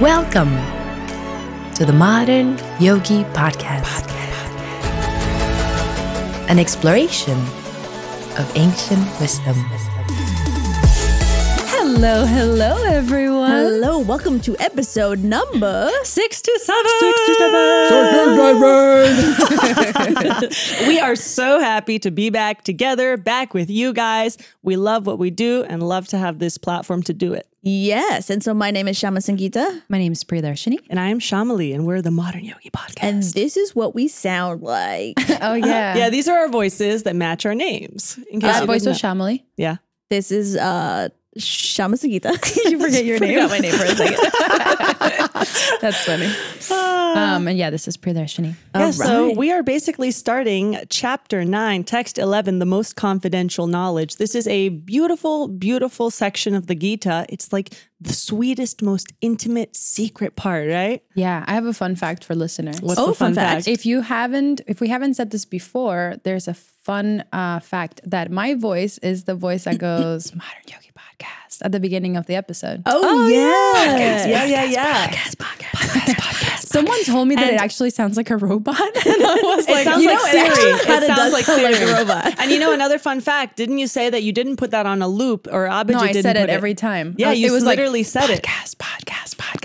[0.00, 0.52] Welcome
[1.74, 4.10] to the Modern Yogi Podcast,
[6.50, 7.38] an exploration
[8.36, 9.54] of ancient wisdom.
[11.70, 13.50] Hello, hello, everyone.
[13.52, 16.90] Hello, welcome to episode number Six to seven.
[20.88, 24.38] we are so happy to be back together, back with you guys.
[24.64, 27.46] We love what we do and love to have this platform to do it.
[27.66, 28.28] Yes.
[28.28, 30.76] And so my name is Shama Sangita, My name is Priyadarshini.
[30.90, 32.98] And I am Shamali, and we're the Modern Yogi Podcast.
[33.00, 35.14] and this is what we sound like.
[35.40, 38.18] Oh yeah, yeah, these are our voices that match our names.
[38.30, 39.16] In case Uh, you voice didn't of.
[39.18, 39.42] Shamali.
[39.56, 39.76] Yeah.
[40.10, 42.32] this is uh Shama Sangita.
[42.70, 43.34] You forget your name.
[43.34, 44.18] Forgot my name for a second.
[45.80, 46.26] That's funny.
[46.70, 48.54] Um, and yeah, this is Priyadarshini.
[48.74, 54.16] Yeah, so we are basically starting chapter 9, text 11, the most confidential knowledge.
[54.16, 57.26] This is a beautiful, beautiful section of the Gita.
[57.28, 61.02] It's like the sweetest, most intimate, secret part, right?
[61.14, 62.80] Yeah, I have a fun fact for listeners.
[62.80, 63.64] What's Oh, the fun, fun fact.
[63.64, 63.68] fact?
[63.68, 68.30] If you haven't, if we haven't said this before, there's a fun uh, fact that
[68.30, 72.34] my voice is the voice that goes Modern Yogi Podcast at the beginning of the
[72.34, 72.82] episode.
[72.86, 74.26] Oh, yeah.
[74.26, 75.06] yeah, yeah, yeah.
[75.08, 76.66] Podcast, podcast, podcast, podcast.
[76.66, 78.86] Someone told me that it actually sounds like a robot, and
[79.22, 80.46] I was It sounds you like know, it Siri.
[80.48, 81.72] actually It, sounds like Siri.
[81.72, 82.34] like a robot.
[82.40, 83.56] And you know another fun fact?
[83.56, 86.06] Didn't you say that you didn't put that on a loop, or Abhijit No, I
[86.08, 87.14] didn't said it put every time.
[87.16, 88.42] Yeah, Uh, you it was like, literally said it.
[88.42, 89.23] podcast, podcast,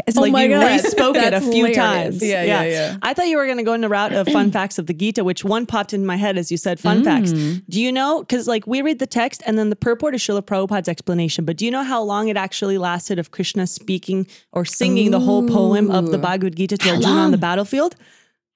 [0.09, 0.17] podcast.
[0.17, 0.83] It's like my you God.
[0.83, 1.77] re-spoke it a few hilarious.
[1.77, 2.23] times.
[2.23, 2.97] Yeah, yeah, yeah.
[3.01, 4.93] I thought you were going to go in the route of fun facts of the
[4.93, 7.31] Gita, which one popped in my head as you said fun facts.
[7.33, 7.63] Mm.
[7.69, 8.19] Do you know?
[8.21, 11.45] Because like we read the text and then the purport is Srila Prabhupada's explanation.
[11.45, 15.19] But do you know how long it actually lasted of Krishna speaking or singing the
[15.19, 17.95] whole poem of the Bhagavad Gita to Arjuna on the battlefield?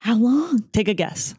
[0.00, 0.64] How long?
[0.72, 1.34] Take a guess.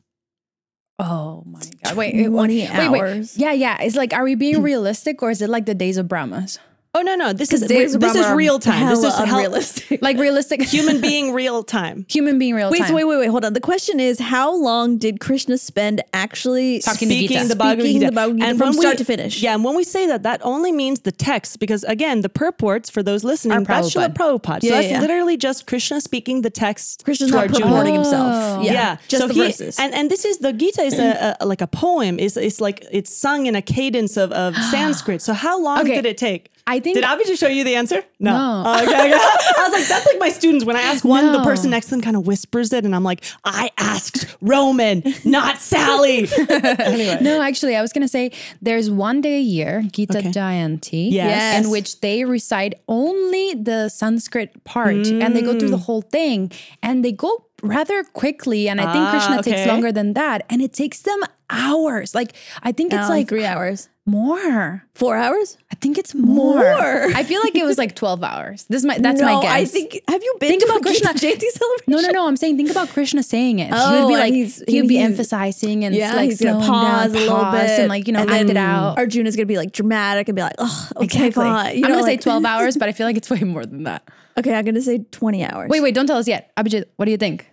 [0.97, 1.97] Oh my god!
[1.97, 2.99] Wait, it- 20 wait, wait.
[3.01, 3.37] hours.
[3.37, 3.81] Yeah, yeah.
[3.81, 6.57] It's like, are we being realistic or is it like the days of Brahmas?
[6.97, 7.33] Oh no, no.
[7.33, 8.87] This is this is real time.
[8.87, 10.01] This is unrealistic.
[10.05, 12.05] Like realistic human being real time.
[12.09, 12.87] human being real Wait, time.
[12.89, 13.53] so wait, wait, wait, hold on.
[13.53, 17.47] The question is, how long did Krishna spend actually Talking speaking Gita.
[17.49, 19.41] the Bhagavad Gita, the Bhagavad Gita from when start to finish.
[19.41, 22.89] Yeah, and when we say that, that only means the text, because again, the purports
[22.89, 24.61] for those listening, Are that's Srila Prabhupada.
[24.61, 25.01] So Yeah, that's yeah.
[25.01, 27.03] literally just Krishna speaking the text.
[27.03, 28.63] Krishna's to not purporting himself.
[28.63, 29.79] Yeah, Yeah, just so the he- verses.
[29.79, 32.19] and and this is the Gita is a, a like a poem.
[32.19, 35.21] Is it's like it's sung in a cadence of, of Sanskrit.
[35.21, 35.95] So how long Okay.
[35.95, 36.51] did it take?
[36.67, 38.03] I think- did Abhijit show you the answer?
[38.19, 38.31] No.
[38.31, 38.63] No.
[38.65, 39.13] Oh, okay, okay.
[39.13, 40.65] I was like, that's like my students.
[40.65, 43.03] When I ask one, the person next to them kind of whispers it, and I'm
[43.03, 46.27] like, I asked Roman, not Sally.
[46.49, 48.31] anyway, No, actually, I was gonna say
[48.61, 50.29] there's one day a year, Gita Okay.
[50.31, 51.63] Jayanti, Yes.
[51.63, 56.51] in which they recite only the Sanskrit part and they go through the whole thing
[56.81, 58.67] and they go rather quickly.
[58.69, 62.13] And I think Ah, Krishna takes longer than that, and it takes them hours.
[62.15, 62.33] Like
[62.63, 64.83] I think it's Oh, like three hours, more.
[64.93, 65.57] four hours.
[65.71, 66.55] I think it's more.
[66.55, 67.05] More.
[67.15, 68.65] I feel like it was like 12 hours.
[68.69, 69.51] This my that's no, my guess.
[69.51, 70.01] I think.
[70.07, 71.83] Have you been Think to about Krishna Krishna- Jayanti celebration?
[71.87, 72.27] no, no, no.
[72.27, 73.67] I'm saying think about Krishna saying it.
[73.67, 76.41] he Oh, would be like he's- he would be he's- emphasizing and Yeah, like he's
[76.41, 78.49] gonna slowing down, pause a little pause bit and like you know and act then
[78.51, 78.97] it out.
[78.97, 81.31] Arjuna's gonna be like dramatic and be like, "Oh, okay, Exactly.
[81.31, 83.65] fine." You I'm know, gonna say 12 hours, but I feel like it's way more
[83.65, 84.07] than that.
[84.37, 85.69] Okay, I'm gonna say 20 hours.
[85.69, 86.51] Wait, wait, don't tell us yet.
[86.57, 87.49] Abhijit, what do you think?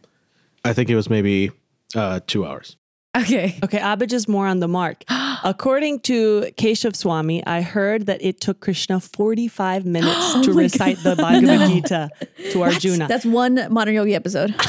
[0.65, 1.51] I think it was maybe
[1.95, 2.77] uh, two hours.
[3.15, 3.59] Okay.
[3.63, 5.05] Okay, Abhij is more on the mark.
[5.45, 10.97] According to Keshav Swami, I heard that it took Krishna 45 minutes oh to recite
[11.03, 12.11] the Bhagavad Gita
[12.53, 13.09] to Arjuna.
[13.09, 14.55] That's one modern yogi episode.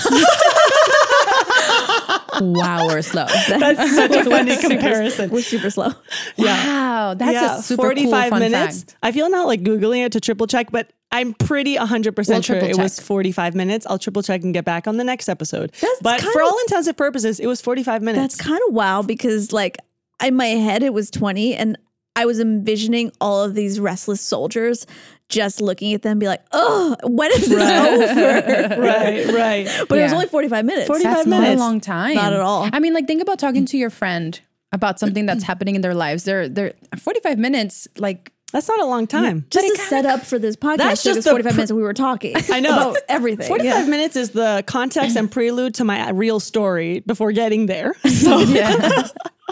[2.42, 3.26] wow, we're slow.
[3.50, 5.30] That's such a funny comparison.
[5.30, 5.92] We're super slow.
[6.38, 8.84] Wow, that's a super cool fun minutes.
[8.84, 8.98] fact.
[9.04, 12.56] I feel not like Googling it to triple check, but I'm pretty 100% We'll sure
[12.56, 13.86] it was 45 minutes.
[13.90, 15.72] I'll triple check and get back on the next episode.
[15.82, 18.36] That's but for of- all intents and purposes, it was 45 minutes.
[18.38, 19.78] That's kind of wow because like
[20.24, 21.78] in my head it was 20 and
[22.16, 24.86] I was envisioning all of these restless soldiers
[25.34, 29.86] just looking at them be like, "Oh, when is this over?" right, right.
[29.90, 30.88] But it was only 45 minutes.
[30.88, 31.60] 45 That's not a minutes.
[31.60, 32.16] long time.
[32.16, 32.70] Not at all.
[32.72, 34.40] I mean, like think about talking to your friend
[34.72, 36.24] about something that's happening in their lives.
[36.24, 39.46] They're they're 45 minutes like That's not a long time.
[39.50, 41.72] just But it to set up for this podcast, That's just the 45 pr- minutes
[41.72, 42.36] we were talking.
[42.52, 42.92] I know.
[42.92, 43.48] about everything.
[43.48, 43.90] 45 Yeah.
[43.90, 47.94] minutes is the context and prelude to my real story before getting there.
[48.06, 48.46] So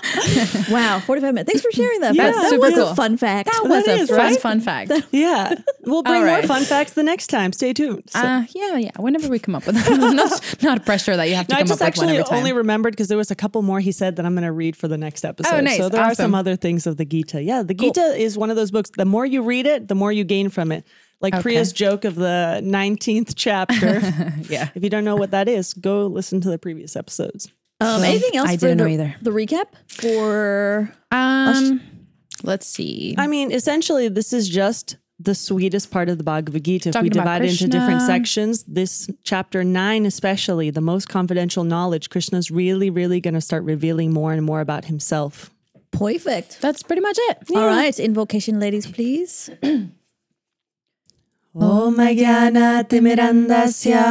[0.71, 1.51] Wow, 45 minutes.
[1.51, 2.15] Thanks for sharing that.
[2.15, 2.87] Yeah, That, super was cool.
[2.89, 3.49] a fun fact.
[3.51, 4.39] that was That a is, fun right?
[4.41, 4.91] fun fact.
[5.11, 5.55] yeah,
[5.85, 7.51] we'll bring All more fun facts the next time.
[7.53, 8.03] Stay tuned.
[8.07, 8.91] So- Uh, yeah, yeah.
[8.97, 10.13] Whenever we come up with that.
[10.13, 12.23] not not pressure that you have to No, I come just up with one actually
[12.29, 12.37] time.
[12.39, 14.75] only remembered because there was a couple more he said that I'm going to read
[14.75, 15.53] for the next episode.
[15.55, 15.77] Oh, nice.
[15.77, 17.41] So there are some other things of the Gita.
[17.41, 18.89] Yeah, the Gita is one of those books.
[18.95, 20.85] The more you read it, the more you gain from it.
[21.19, 21.43] Like Okay.
[21.43, 23.99] Priya's joke of the 19th chapter.
[24.49, 24.69] yeah.
[24.73, 27.51] if you don't know what that is, go listen to the previous episodes.
[27.81, 29.15] Um, anything else I for didn't know either.
[29.21, 31.81] the recap for Um,
[32.43, 33.15] let's see.
[33.17, 36.89] I mean, essentially, this is just the sweetest part of the Bhagavad Gita.
[36.89, 41.09] If we Talking about divide it into different sections, this chapter nine, especially the most
[41.09, 45.51] confidential knowledge, Krishna's really, really going to start revealing more and more about himself.
[45.91, 46.61] Perfect.
[46.61, 47.37] That's pretty much it.
[47.55, 49.49] All right, invocation, ladies, please.
[51.53, 54.07] Om Jnana Timirandasya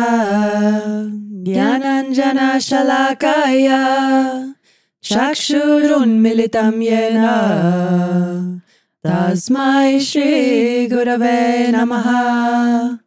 [1.43, 4.55] Jnananjana Shalakaya
[5.03, 8.61] Chakshurun Militam Yena
[9.03, 13.01] Tasmai Shri Gurave Namaha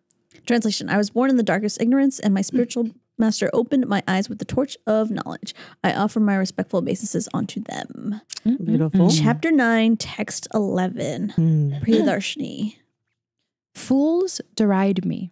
[0.48, 2.90] Translation I was born in the darkest ignorance, and my spiritual
[3.20, 5.54] master opened my eyes with the torch of knowledge.
[5.84, 8.20] I offer my respectful obeisances unto them.
[8.44, 8.66] Mm-hmm.
[8.66, 9.10] Beautiful.
[9.12, 11.34] Chapter 9, text 11.
[11.38, 11.86] Mm.
[11.86, 12.78] Priyadarshini.
[13.74, 15.32] Fools deride me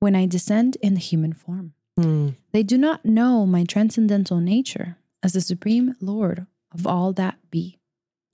[0.00, 1.72] when I descend in the human form.
[1.98, 2.30] Hmm.
[2.52, 7.78] They do not know my transcendental nature as the supreme Lord of all that be.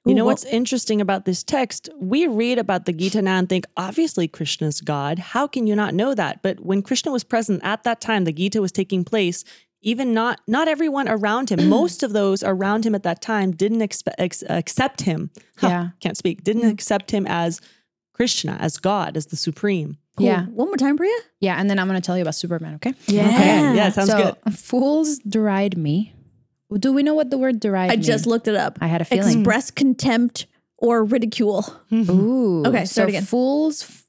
[0.05, 1.89] You know Ooh, what's interesting about this text?
[1.97, 5.21] We read about the Gita now and think, obviously, Krishna's God.
[5.21, 6.43] How can you not know that?
[6.43, 9.45] But when Krishna was present at that time, the Gita was taking place.
[9.81, 13.79] Even not not everyone around him, most of those around him at that time didn't
[13.79, 15.31] expe- ex- accept him.
[15.59, 15.89] Huh, Yeah.
[16.01, 16.43] can't speak.
[16.43, 17.61] Didn't accept him as
[18.23, 19.97] Krishna, as God, as the supreme.
[20.17, 20.27] Cool.
[20.27, 20.45] Yeah.
[20.45, 21.13] One more time, Priya.
[21.41, 21.57] Yeah.
[21.57, 22.95] And then I'm going to tell you about Superman, okay?
[23.09, 23.27] Yeah.
[23.27, 24.55] Okay, yeah, sounds so, good.
[24.55, 26.15] Fools deride me.
[26.73, 28.79] Do we know what the word deride I just looked it up.
[28.81, 29.41] I had a feeling.
[29.41, 30.47] Express contempt
[30.79, 31.65] or ridicule.
[31.93, 32.63] Ooh.
[32.65, 33.25] Okay, so start again.
[33.25, 34.02] Fools f-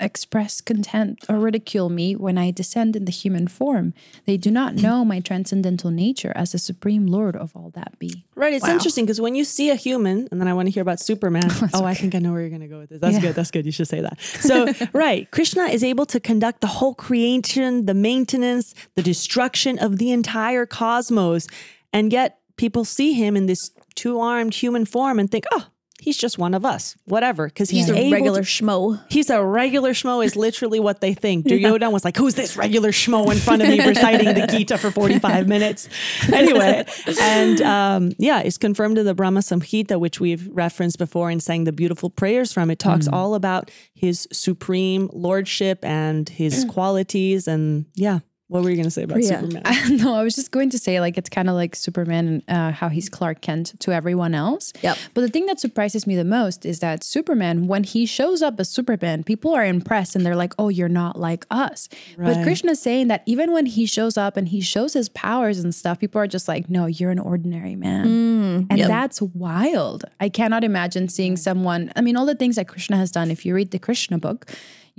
[0.00, 3.92] express contempt or ridicule me when I descend in the human form.
[4.26, 8.24] They do not know my transcendental nature as the supreme Lord of all that be.
[8.34, 8.52] Right.
[8.54, 11.00] It's interesting because when you see a human, and then I want to hear about
[11.00, 11.50] Superman.
[11.74, 13.00] oh, I think I know where you're going to go with this.
[13.00, 13.20] That's Yeah.
[13.20, 13.34] good.
[13.34, 13.66] That's good.
[13.66, 14.20] You should say that.
[14.20, 15.30] So, right.
[15.30, 20.66] Krishna is able to conduct the whole creation, the maintenance, the destruction of the entire
[20.66, 21.46] cosmos.
[21.92, 25.66] And yet people see him in this two armed human form and think, oh,
[26.00, 27.46] he's just one of us, whatever.
[27.46, 29.00] Because he's He's a regular to- schmo.
[29.10, 31.46] He's a regular schmo is literally what they think.
[31.46, 34.90] Duryodhana was like, who's this regular schmo in front of me reciting the Gita for
[34.90, 35.88] 45 minutes?
[36.32, 36.84] Anyway,
[37.20, 41.64] and um, yeah, it's confirmed in the Brahma Samhita, which we've referenced before and sang
[41.64, 42.70] the beautiful prayers from.
[42.70, 47.46] It talks all about his supreme lordship and his qualities.
[47.48, 48.20] And yeah,
[48.50, 49.40] what were you going to say about Priya.
[49.40, 49.62] Superman?
[49.98, 52.88] no, I was just going to say, like, it's kind of like Superman, uh, how
[52.88, 54.72] he's Clark Kent to everyone else.
[54.82, 54.98] Yep.
[55.14, 58.58] But the thing that surprises me the most is that Superman, when he shows up
[58.58, 61.88] as Superman, people are impressed and they're like, oh, you're not like us.
[62.16, 62.34] Right.
[62.34, 62.42] But.
[62.42, 66.00] Krishna's saying that even when he shows up and he shows his powers and stuff,
[66.00, 68.66] people are just like, no, you're an ordinary man.
[68.68, 70.04] and that's wild.
[70.18, 73.46] I cannot imagine seeing someone, I mean, all the things that Krishna has done, if
[73.46, 74.50] you read the Krishna book,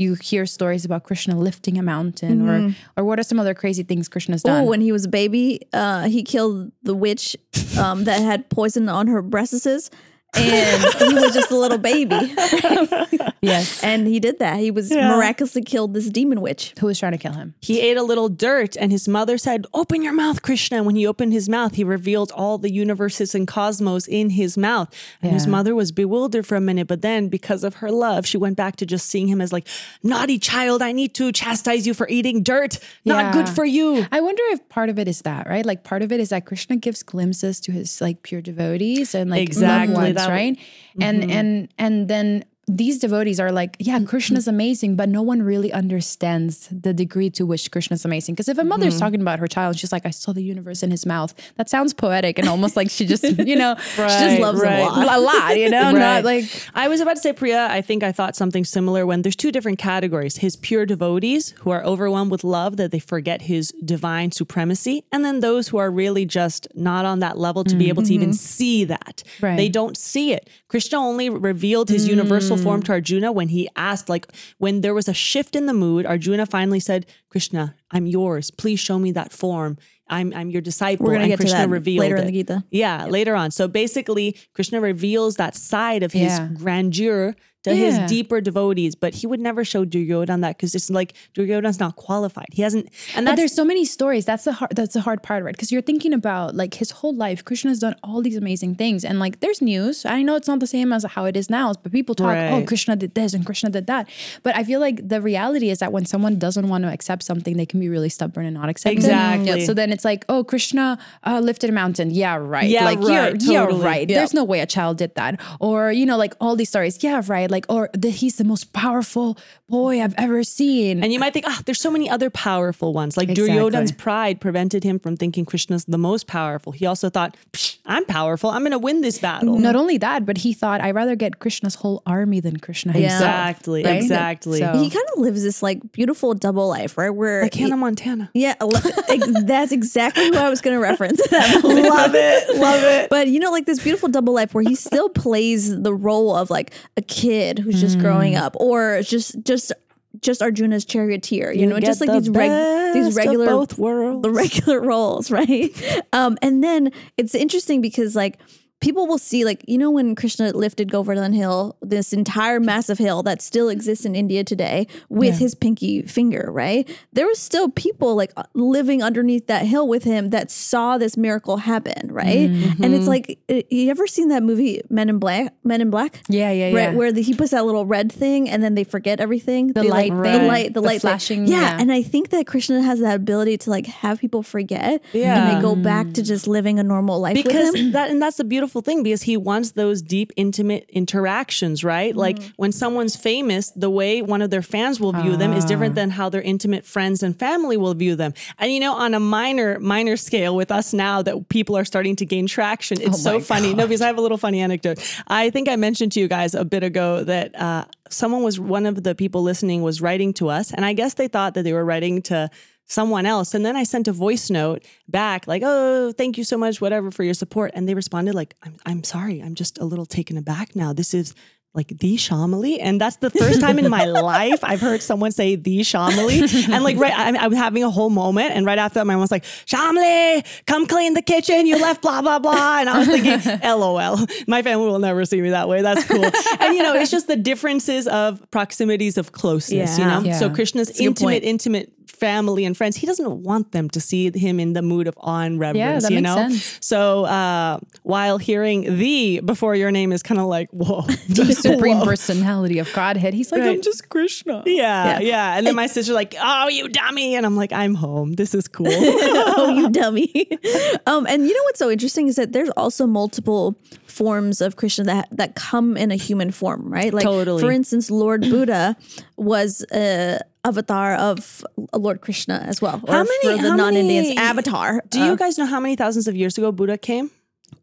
[0.02, 3.84] you hear stories about Krishna lifting a mountain or or what are some other crazy
[3.84, 4.64] things Krishna's done?
[4.64, 7.36] Oh, when he was a baby, uh, he killed the witch
[7.80, 9.90] um, that had poison on her breasts.
[10.34, 12.16] And he was just a little baby.
[13.42, 13.84] yes.
[13.84, 14.60] And he did that.
[14.60, 16.74] He was miraculously killed this demon witch.
[16.80, 17.54] Who was trying to kill him?
[17.60, 20.78] He ate a little dirt, and his mother said, Open your mouth, Krishna.
[20.78, 24.58] And when he opened his mouth, he revealed all the universes and cosmos in his
[24.58, 24.94] mouth.
[25.22, 28.38] And his mother was bewildered for a minute, but then because of her love, she
[28.38, 29.68] went back to just seeing him as like,
[30.02, 32.80] Naughty child, I need to chastise you for eating dirt.
[33.06, 34.06] Not good for you.
[34.12, 35.66] I wonder if part of it is that, right?
[35.66, 39.30] Like part of it is that Krishna gives glimpses to his like pure devotees and
[39.30, 40.64] like Exactly, loved ones, that-
[41.00, 41.10] right?
[41.10, 41.32] And mm-hmm.
[41.32, 44.06] and and then these devotees are like, yeah, mm-hmm.
[44.06, 48.36] Krishna's amazing, but no one really understands the degree to which Krishna's amazing.
[48.36, 49.00] Because if a mother's mm-hmm.
[49.00, 51.34] talking about her child, she's like, I saw the universe in his mouth.
[51.58, 54.80] That sounds poetic and almost like she just, you know, she just loves right.
[54.80, 55.18] him a lot.
[55.18, 55.86] A lot, you know?
[55.86, 56.00] Right.
[56.00, 59.24] Not like I was about to say, Priya, I think I thought something similar when
[59.24, 63.42] there's two different categories his pure devotees who are overwhelmed with love that they forget
[63.42, 67.76] his divine supremacy, and then those who are really just not on that level to
[67.76, 67.90] be mm.
[67.90, 68.36] able to even mm-hmm.
[68.36, 69.24] see that.
[69.42, 69.58] Right.
[69.58, 70.50] They don't see it.
[70.68, 72.12] Krishna only revealed his mm.
[72.12, 72.96] universal form to mm.
[72.96, 74.28] Arjuna when he asked, like,
[74.58, 78.52] when there was a shift in the mood, Arjuna finally said, Krishna, I'm yours.
[78.52, 79.78] Please show me that form.
[80.10, 81.06] I'm, I'm your disciple.
[81.06, 82.64] We're gonna and get to Krishna that revealed later in the Gita.
[82.70, 83.52] Yeah, later on.
[83.52, 86.50] So basically, Krishna reveals that side of his Yeah.
[86.54, 87.34] grandeur
[87.64, 87.76] to Yeah.
[88.02, 91.96] his deeper devotees, but he would never show Duryodhana that because it's like Duryodhana's not
[91.96, 92.48] qualified.
[92.52, 94.26] He hasn't, and there's so many stories.
[94.26, 94.72] That's the hard.
[94.76, 95.54] That's the hard part, right?
[95.56, 97.46] Because you're thinking about like his whole life.
[97.46, 100.06] Krishna's done all these amazing things, and like there's news.
[100.08, 102.64] I know it's not the same as how it is now, but people talk, oh,
[102.66, 104.10] Krishna did this and Krishna did that.
[104.42, 107.38] But I feel like the reality is that when someone doesn't want to accept accept
[107.38, 108.98] something, they can be really stubborn and not accept it.
[108.98, 109.66] Exactly.
[109.66, 112.12] So then it's like, oh, Krishna uh, lifted a mountain.
[112.12, 112.70] Yeah, right.
[112.70, 113.54] Yeah, like right, you're, totally.
[113.54, 114.08] you're right.
[114.08, 115.40] There's no way a child did that.
[115.60, 117.04] Or you know, like all these stories.
[117.04, 117.50] Yeah, right.
[117.50, 119.38] Like or the, he's the most powerful
[119.70, 121.04] boy I've ever seen.
[121.04, 123.16] And you might think, ah, there's so many other powerful ones.
[123.18, 123.54] Like Exactly.
[123.54, 126.74] Duryodhan's pride prevented him from thinking Krishna's the most powerful.
[126.74, 128.50] He also thought, "Psh, I'm powerful.
[128.50, 129.58] I'm going to win this battle.
[129.58, 133.22] Not only that, but he thought I'd rather get Krishna's whole army than Krishna himself.
[133.22, 133.84] Exactly.
[133.84, 133.96] right?
[133.96, 134.60] Exactly.
[134.60, 137.10] So- he kind of lives this like beautiful double life, right?
[137.14, 138.30] Where like Hannah Montana.
[138.34, 138.56] Yeah,
[139.44, 141.20] that's exactly who I was going to reference.
[141.32, 142.58] love it.
[142.58, 143.10] Love it.
[143.10, 146.50] But you know, like this beautiful double life where he still plays the role of
[146.50, 149.72] like a kid who's just growing up, or just just
[150.20, 151.52] just Arjuna's charioteer.
[151.52, 154.22] You, know, just like the these reg- these regular both worlds.
[154.24, 155.70] the regular roles, right?
[156.14, 158.40] Um, and then it's interesting because like
[158.82, 163.24] people will see like you know when Krishna lifted Govardhan Hill, this entire massive hill
[163.24, 166.90] that still exists in India today with his pinky finger, right?
[167.14, 171.16] There was still people like uh, living underneath that hill with him that saw this
[171.16, 172.50] miracle happen, right?
[172.50, 172.84] Mm-hmm.
[172.84, 175.54] And it's like uh, you ever seen that movie Men in Black?
[175.64, 176.22] Men in Black?
[176.28, 176.76] Yeah, yeah, yeah.
[176.76, 176.96] Right, yeah.
[176.96, 179.68] where the, he puts that little red thing and then they forget everything.
[179.68, 181.78] The They, like, light the light, the, The light flashing, Yeah, yeah.
[181.80, 185.38] and I think that Krishna has that ability to like have people forget, yeah.
[185.38, 187.92] and they go back to just living a normal life because with him.
[187.92, 192.38] that and that's the beautiful thing because he wants those deep intimate interactions right like
[192.38, 192.50] Mm-hmm.
[192.56, 195.68] when someone's famous the way one of their fans will view them is Ah.
[195.68, 199.14] different than how their intimate friends and family will view them and you know on
[199.14, 203.08] a minor minor scale with us now that people are starting to gain traction Oh
[203.08, 204.98] it's so funny no because i have a little funny anecdote
[205.28, 208.86] i think i mentioned to you guys a bit ago that uh, someone was one
[208.86, 211.74] of the people listening was writing to us and i guess they thought that they
[211.74, 212.50] were writing to
[212.92, 213.54] someone else.
[213.54, 217.10] And then I sent a voice note back, like, oh, thank you so much, whatever,
[217.10, 217.72] for your support.
[217.74, 220.92] And they responded, like, I'm, I'm sorry, I'm just a little taken aback now.
[220.92, 221.34] This is
[221.74, 222.80] like the Shamali.
[222.82, 226.70] And that's the first time in my life I've heard someone say the Shamali.
[226.70, 228.52] And like, right, I, I was having a whole moment.
[228.52, 231.66] And right after that, my mom was like, Shamali, come clean the kitchen.
[231.68, 232.80] You left blah, blah, blah.
[232.80, 234.18] And I was thinking, LOL.
[234.48, 235.82] My family will never see me that way.
[235.82, 236.26] That's cool.
[236.60, 240.20] And, you know, it's just the differences of proximities of closeness, you know?
[240.24, 240.40] Yeah.
[240.40, 241.00] So Krishna's point.
[241.00, 245.08] intimate, intimate family and friends, he doesn't want them to see him in the mood
[245.08, 246.36] of awe and reverence, that you know?
[246.36, 246.78] sense.
[246.80, 251.02] So uh, while hearing the before your name is kind of like, whoa.
[251.30, 253.34] the supreme personality of Godhead.
[253.34, 253.72] He's like, Right.
[253.72, 254.62] I'm just Krishna.
[254.68, 255.58] Yeah, yeah.
[255.58, 257.36] And then my sister's like, oh, you dummy.
[257.36, 258.34] And I'm like, I'm home.
[258.34, 258.88] This is cool.
[258.92, 260.32] oh, you dummy.
[261.08, 263.76] um, and you know what's so interesting is that there's also multiple
[264.06, 267.14] forms of Krishna that that come in a human form, right?
[267.14, 267.62] Like, Totally.
[267.62, 268.96] for instance, Lord Buddha
[269.42, 273.02] was a avatar of Lord Krishna as well.
[273.08, 275.04] Or How many- for the non-Indians, Avatar.
[275.10, 277.32] Do you uh, guys know how many thousands of years ago Buddha came?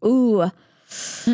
[0.05, 0.51] Ooh,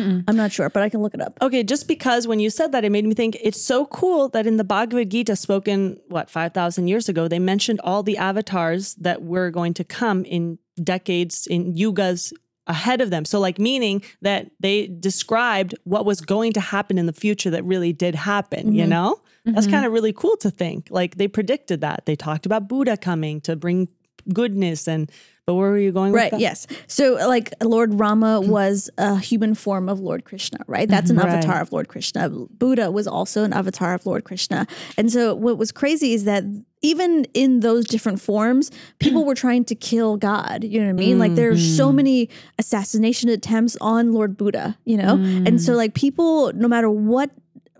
[0.03, 1.37] I'm not sure, but I can look it up.
[1.41, 4.45] Okay, just because when you said that, it made me think it's so cool that
[4.45, 9.23] in the Bhagavad Gita, spoken, what, 5,000 years ago, they mentioned all the avatars that
[9.23, 12.33] were going to come in decades, in yugas
[12.67, 13.23] ahead of them.
[13.23, 17.63] So, like, meaning that they described what was going to happen in the future that
[17.63, 18.89] really did happen, you mm-hmm.
[18.89, 19.21] know?
[19.45, 19.73] That's mm-hmm.
[19.73, 20.87] kind of really cool to think.
[20.89, 22.05] Like, they predicted that.
[22.05, 23.87] They talked about Buddha coming to bring
[24.33, 25.11] goodness and,
[25.45, 26.39] but where were you going with Right.
[26.39, 26.65] Yes.
[26.87, 28.49] So, like, Lord Rama mm-hmm.
[28.49, 30.89] was a human form of Lord Krishna, right?
[30.89, 32.27] That's an mm-hmm, avatar of Lord Krishna.
[32.29, 34.65] Buddha was also an avatar of Lord Krishna.
[34.97, 36.43] And so, what was crazy is that
[36.81, 40.63] even in those different forms, people were trying to kill God.
[40.63, 41.19] You know what I mean?
[41.19, 45.13] Like, there's so many assassination attempts on Lord Buddha, you know?
[45.13, 45.77] And so, mm.
[45.77, 47.29] like, people, no matter what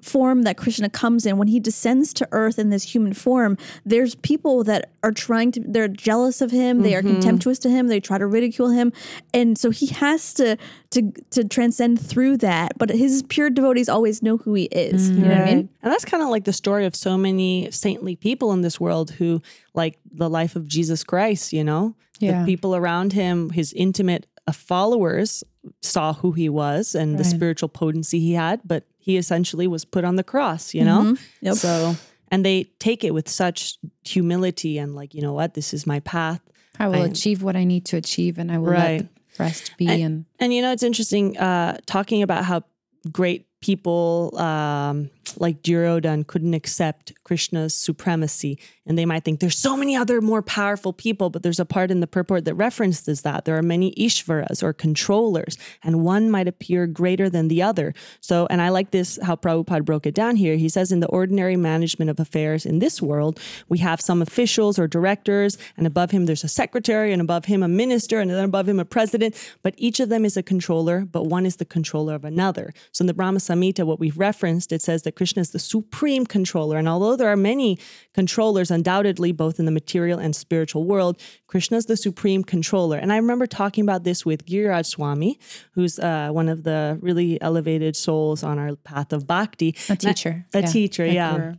[0.06, 4.14] form that Krishna comes in, when he descends to earth in this human form, there's
[4.16, 8.00] people that are trying to, they're jealous of him, they are contemptuous to him, they
[8.00, 8.94] try to ridicule him.
[9.34, 10.58] And so he has to
[10.92, 12.78] to to transcend through that.
[12.78, 15.10] But his pure devotees always know who he is.
[15.10, 15.70] You know what I mean?
[15.82, 19.12] And that's kind of like the story of so many saintly people in this world
[19.12, 19.42] who,
[19.74, 22.40] like the life of Jesus Christ, you know, Yeah.
[22.40, 25.44] the people around him, his intimate uh, followers
[25.82, 30.04] saw who he was and the spiritual potency he had, but he essentially was put
[30.04, 31.02] on the cross, you know?
[31.04, 31.24] Mm-hmm.
[31.42, 31.56] Yep.
[31.56, 31.96] So,
[32.32, 36.00] and they take it with such humility and, like, you know what, this is my
[36.02, 36.42] path.
[36.80, 39.02] I will I- achieve what I need to achieve and I will Right.
[39.02, 39.88] let the rest be.
[39.88, 42.64] And, And you know, it's interesting uh, talking about how
[43.12, 48.60] great people um, like Duryodhan couldn't accept Krishna's supremacy.
[48.88, 51.90] And they might think there's so many other more powerful people, but there's a part
[51.90, 53.46] in the purport that references that.
[53.46, 57.96] There are many Ishvaras or controllers, and one might appear greater than the other.
[58.22, 60.56] So, and I like this how Prabhupada broke it down here.
[60.56, 63.40] He says, in the ordinary management of affairs in this world,
[63.70, 67.64] we have some officials or directors, and above him there's a secretary, and above him
[67.64, 69.36] a minister, and then above him a president.
[69.64, 72.72] But each of them is a controller, but one is the controller of another.
[72.92, 75.60] So in the Brahma Samhita, what we've referenced, it says that that Krishna is the
[75.60, 76.78] supreme controller.
[76.78, 77.78] And although there are many
[78.14, 82.98] controllers, undoubtedly, both in the material and spiritual world, Krishna is the supreme controller.
[82.98, 85.40] And I remember talking about this with Giriraj Swami,
[85.74, 89.76] who's uh, one of the really elevated souls on our path of bhakti.
[89.90, 90.46] A teacher.
[90.54, 90.66] a Yeah.
[90.66, 91.54] teacher, yeah.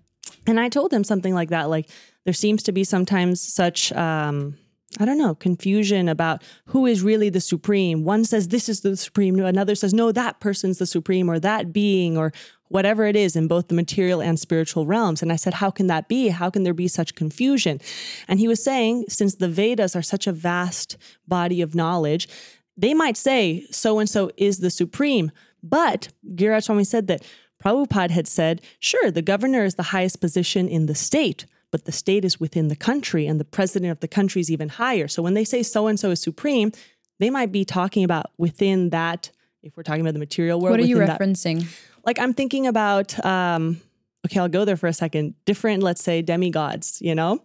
[0.46, 1.68] And I told him something like that.
[1.70, 1.88] Like,
[2.24, 4.56] there seems to be sometimes such, um,
[4.98, 8.04] I don't know, confusion about who is really the supreme.
[8.04, 11.72] One says this is the supreme, another says, no, that person's the supreme, or that
[11.72, 12.32] being, or
[12.68, 15.22] whatever it is in both the material and spiritual realms.
[15.22, 16.28] And I said, how can that be?
[16.28, 17.80] How can there be such confusion?
[18.26, 20.96] And he was saying, since the Vedas are such a vast
[21.28, 22.28] body of knowledge,
[22.76, 25.30] they might say so and so is the supreme.
[25.62, 27.24] But Giriraj said that
[27.62, 31.92] Prabhupada had said, sure, the governor is the highest position in the state, but the
[31.92, 35.08] state is within the country and the president of the country is even higher.
[35.08, 36.72] So when they say so and so is supreme,
[37.20, 39.30] they might be talking about within that,
[39.62, 40.70] if we're talking about the material world.
[40.70, 41.66] What are you within that- referencing?
[42.06, 43.78] like I'm thinking about um
[44.24, 45.34] okay, I'll go there for a second.
[45.44, 47.42] Different, let's say, demigods, you know?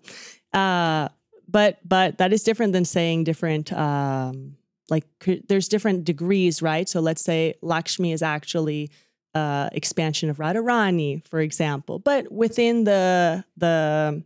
[0.53, 1.09] Uh
[1.50, 4.55] but but that is different than saying different um
[4.89, 5.03] like
[5.50, 6.88] there's different degrees, right?
[6.88, 8.91] So let's say Lakshmi is actually
[9.35, 12.00] uh expansion of Radharani, for example.
[12.00, 14.23] But within the the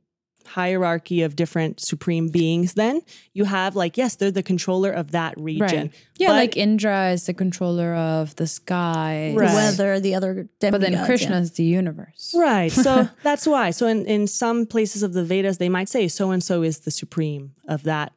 [0.47, 3.01] hierarchy of different supreme beings then
[3.33, 7.25] you have like yes they're the controller of that region Yeah, But- like Indra is
[7.25, 9.33] the controller of the sky.
[9.35, 9.49] Right.
[9.49, 10.71] The weather, the other demigods.
[10.71, 11.05] But then.
[11.05, 12.33] Krishna is the universe.
[12.37, 12.71] Right.
[12.71, 13.71] So that's why.
[13.71, 16.79] So in, in some places of the Vedas, they might say so and so is
[16.81, 18.13] the supreme of that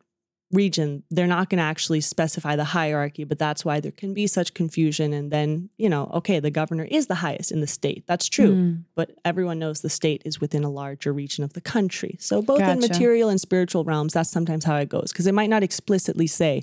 [0.53, 1.03] region.
[1.11, 4.55] They're not going to actually specify the hierarchy, but that's why there can be such
[4.55, 5.13] confusion.
[5.13, 8.05] And then, you know, okay, the governor is the highest in the state.
[8.07, 8.55] That's true.
[8.55, 8.85] Mm.
[8.95, 12.17] But everyone knows the state is within a larger region of the country.
[12.19, 15.13] So both in material and spiritual realms, that's sometimes how it goes.
[15.13, 16.63] Because it might not explicitly say,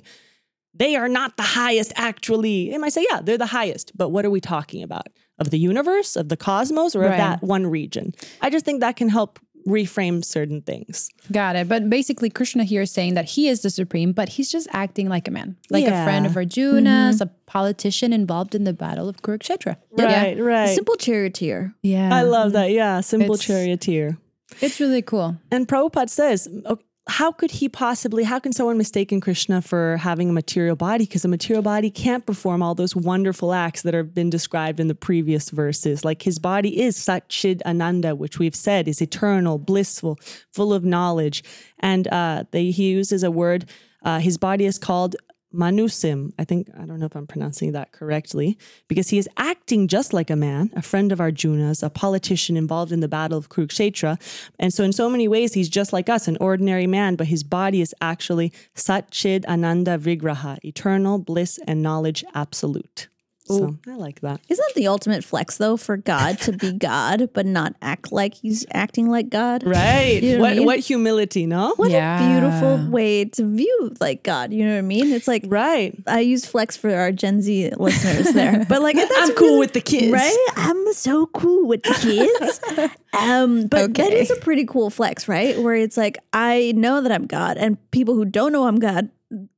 [0.74, 2.72] they are not the highest actually.
[2.72, 3.96] It might say, yeah, they're the highest.
[3.96, 5.06] But what are we talking about?
[5.38, 8.14] Of the universe, of the cosmos, or of that one region?
[8.40, 11.10] I just think that can help reframe certain things.
[11.32, 11.68] Got it.
[11.68, 15.08] But basically, Krishna here is saying that he is the supreme, but he's just acting
[15.08, 16.30] like a man, like a friend Yeah.
[16.30, 17.22] of Arjuna, mm-hmm.
[17.22, 19.76] a politician involved in the battle of Kurukshetra.
[19.92, 20.74] Right, right.
[20.74, 21.74] Simple charioteer.
[21.82, 22.14] Yeah.
[22.14, 22.70] I love that.
[22.70, 24.18] Yeah, simple It's- charioteer.
[24.60, 25.36] It's really cool.
[25.50, 30.28] And Prabhupada says, "Okay, how could he possibly, how can someone mistaken Krishna for having
[30.28, 31.04] a material body?
[31.04, 34.88] Because a material body can't perform all those wonderful acts that have been described in
[34.88, 36.04] the previous verses.
[36.04, 40.18] Like his body is Satchid Ananda, which we've said is eternal, blissful,
[40.52, 41.44] full of knowledge.
[41.78, 43.70] And uh, they, he uses a word,
[44.02, 45.14] uh, his body is called
[45.56, 46.32] Manusim.
[46.38, 50.12] I think, I don't know if I'm pronouncing that correctly, because he is acting just
[50.12, 54.20] like a man, a friend of Arjuna's, a politician involved in the battle of Kurukshetra.
[54.58, 57.42] And so, in so many ways, he's just like us, an ordinary man, but his
[57.42, 63.08] body is actually Satchid Ananda Vigraha, eternal bliss and knowledge absolute.
[63.46, 64.40] So, I like that.
[64.48, 68.34] Isn't that the ultimate flex though for God to be God but not act like
[68.34, 69.64] he's acting like God?
[69.64, 70.22] Right.
[70.22, 70.66] You know what I what, mean?
[70.66, 71.72] what humility, no?
[71.76, 72.16] What Yeah.
[72.16, 74.52] a beautiful way to view like God.
[74.52, 75.12] You know what I mean?
[75.12, 75.94] It's like Right.
[76.06, 79.72] I use flex for our Gen Z listeners there, but like that's I'm cool with
[79.72, 80.12] the kids.
[80.12, 80.46] right?
[80.56, 82.60] I'm so cool with the kids.
[83.12, 84.20] um, but that Okay.
[84.20, 85.60] is a pretty cool flex, right?
[85.60, 89.08] Where it's like I know that I'm God, and people who don't know I'm God,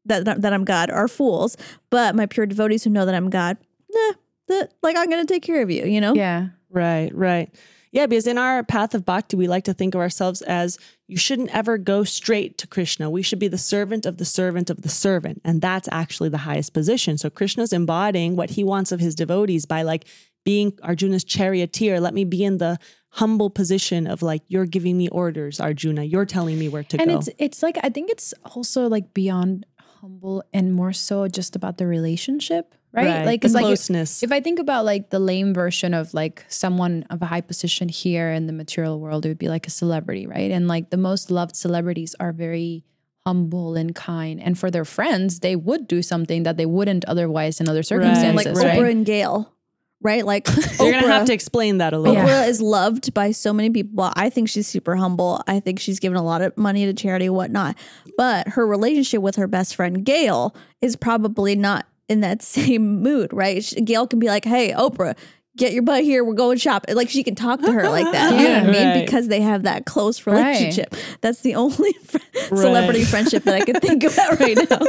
[0.06, 1.56] that that I'm God, are fools.
[1.90, 3.56] But my pure devotees who know that I'm God,
[3.98, 4.14] nah,
[4.48, 5.84] that like I'm gonna take care of you.
[5.84, 6.14] You know?
[6.14, 6.48] Yeah.
[6.70, 7.54] Right, right.
[7.90, 11.16] Yeah, because in our path of bhakti, we like to think of ourselves as you
[11.16, 13.08] shouldn't ever go straight to Krishna.
[13.08, 15.40] We should be the servant of the servant of the servant.
[15.44, 17.16] And that's actually the highest position.
[17.16, 20.04] So Krishna's embodying what he wants of his devotees by like
[20.44, 21.98] being Arjuna's charioteer.
[21.98, 26.04] Let me be in the humble position of like, you're giving me orders, Arjuna.
[26.04, 27.16] You're telling me where to and go.
[27.16, 31.78] it's it's like I think it's also like beyond humble and more so just about
[31.78, 33.18] the relationship, right?
[33.18, 34.22] Right, Like the it's like if- closeness.
[34.22, 37.88] If, I think about like the lame version of like someone of a high position
[37.88, 40.50] here in the material world, it would be like a celebrity, right?
[40.50, 42.84] And like the most loved celebrities are very
[43.26, 47.60] humble and kind, and for their friends, they would do something that they wouldn't otherwise
[47.60, 48.78] in other circumstances, Like right?
[48.78, 49.52] Oprah and Gail,
[50.00, 50.24] right?
[50.24, 50.46] Like
[50.78, 52.14] you're going to have to explain that a little.
[52.14, 52.26] Yeah.
[52.44, 54.10] Oprah is loved by so many people.
[54.14, 55.42] I think she's super humble.
[55.46, 57.76] I think she's given a lot of money to charity and whatnot.
[58.16, 63.32] But her relationship with her best friend Gail is probably not in that same mood,
[63.32, 63.62] right?
[63.64, 65.16] She- Gail can be like, "Hey, Oprah,
[65.56, 66.24] get your butt here.
[66.24, 68.32] We're going shopping." Like she can talk to her like that.
[68.40, 68.88] You know what I mean?
[68.88, 69.04] Right.
[69.04, 70.36] Because they have that close Right.
[70.36, 70.94] relationship.
[71.20, 72.18] That's the only fr-
[72.48, 74.80] celebrity friendship that I can think about right now.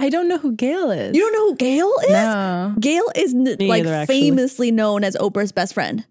[0.00, 1.16] I don't know who Gail is.
[1.16, 2.10] You don't know who Gail is?
[2.10, 2.74] No.
[2.80, 6.04] Gail is n- like either, famously known as Oprah's best friend.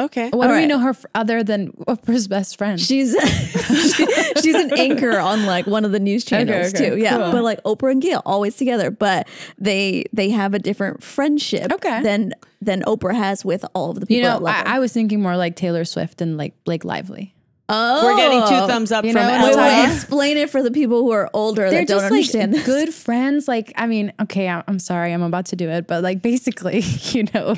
[0.00, 0.30] Okay.
[0.30, 2.80] What do we know her f- other than Oprah's best friend?
[2.80, 3.16] She's
[4.42, 6.96] she's an anchor on like one of the news channels okay, too.
[6.96, 7.32] Yeah, cool.
[7.32, 9.26] but like Oprah and Gail always together, but
[9.58, 12.02] they they have a different friendship Okay.
[12.02, 12.32] than
[12.62, 14.16] than Oprah has with all of the people.
[14.16, 14.68] you know, that love her.
[14.68, 17.34] I, I was thinking more like Taylor Swift and like Blake Lively.
[17.68, 20.70] Oh, We're getting two thumbs up You from know, Wait, wait, explain it for the
[20.70, 22.74] people who are older They're that don't just understand like this.
[22.84, 23.46] good friends.
[23.48, 26.80] Like, I mean, okay, I- I'm sorry, I'm about to do it, but like basically,
[27.12, 27.54] you know,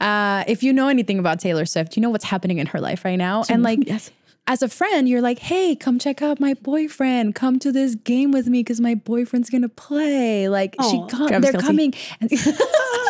[0.00, 3.04] uh, if you know anything about Taylor Swift, you know what's happening in her life
[3.04, 3.80] right now, and like.
[3.86, 4.10] yes.
[4.46, 7.36] As a friend, you're like, hey, come check out my boyfriend.
[7.36, 10.48] Come to this game with me because my boyfriend's gonna play.
[10.48, 11.60] Like she, com- they're Kelce.
[11.60, 12.30] coming, and,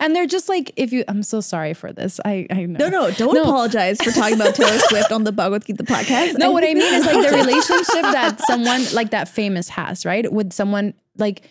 [0.00, 2.18] and they're just like, if you, I'm so sorry for this.
[2.24, 2.88] I, I know.
[2.88, 6.38] No, no, don't apologize for talking about Taylor Swift on the bug Bhagavad Gita podcast.
[6.38, 10.30] No, what I mean is like the relationship that someone like that famous has, right?
[10.32, 11.42] With someone like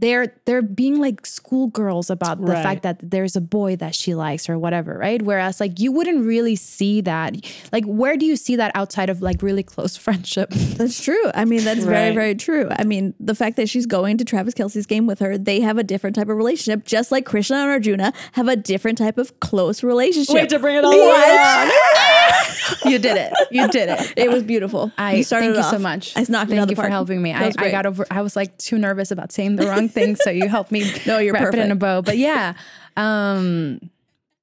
[0.00, 2.62] they're they're being like schoolgirls about the Right.
[2.62, 5.20] fact that there's a boy that she likes or whatever, right?
[5.22, 7.36] Whereas like you wouldn't really see that.
[7.72, 10.50] Like where do you see that outside of like really close friendship?
[10.50, 11.30] That's true.
[11.34, 12.14] I mean, that's very, Right.
[12.14, 12.68] very true.
[12.70, 15.78] I mean, the fact that she's going to Travis Kelce's game with her, they have
[15.78, 19.38] a different type of relationship, just like Krishna and Arjuna have a different type of
[19.40, 20.34] close relationship.
[20.34, 21.70] Wait to bring it all the way down.
[22.84, 23.32] you did it.
[23.50, 24.14] You did it.
[24.16, 24.92] It was beautiful.
[24.98, 26.12] I thank you so much.
[26.16, 27.32] I knocked thank out of the you for helping me.
[27.32, 28.06] I, was I got over.
[28.10, 30.90] I was like too nervous about saying the wrong thing, so you helped me.
[31.06, 32.02] No, you're wrap it in a bow.
[32.02, 32.54] But yeah,
[32.96, 33.80] um,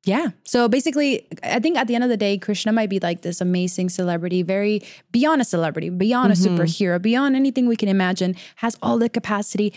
[0.05, 0.27] yeah.
[0.43, 3.41] So basically, I think at the end of the day, Krishna might be like this
[3.41, 6.55] amazing celebrity, very beyond a celebrity, beyond Mm-hmm.
[6.55, 8.35] a superhero, beyond anything we can imagine.
[8.57, 9.73] Has all the capacity.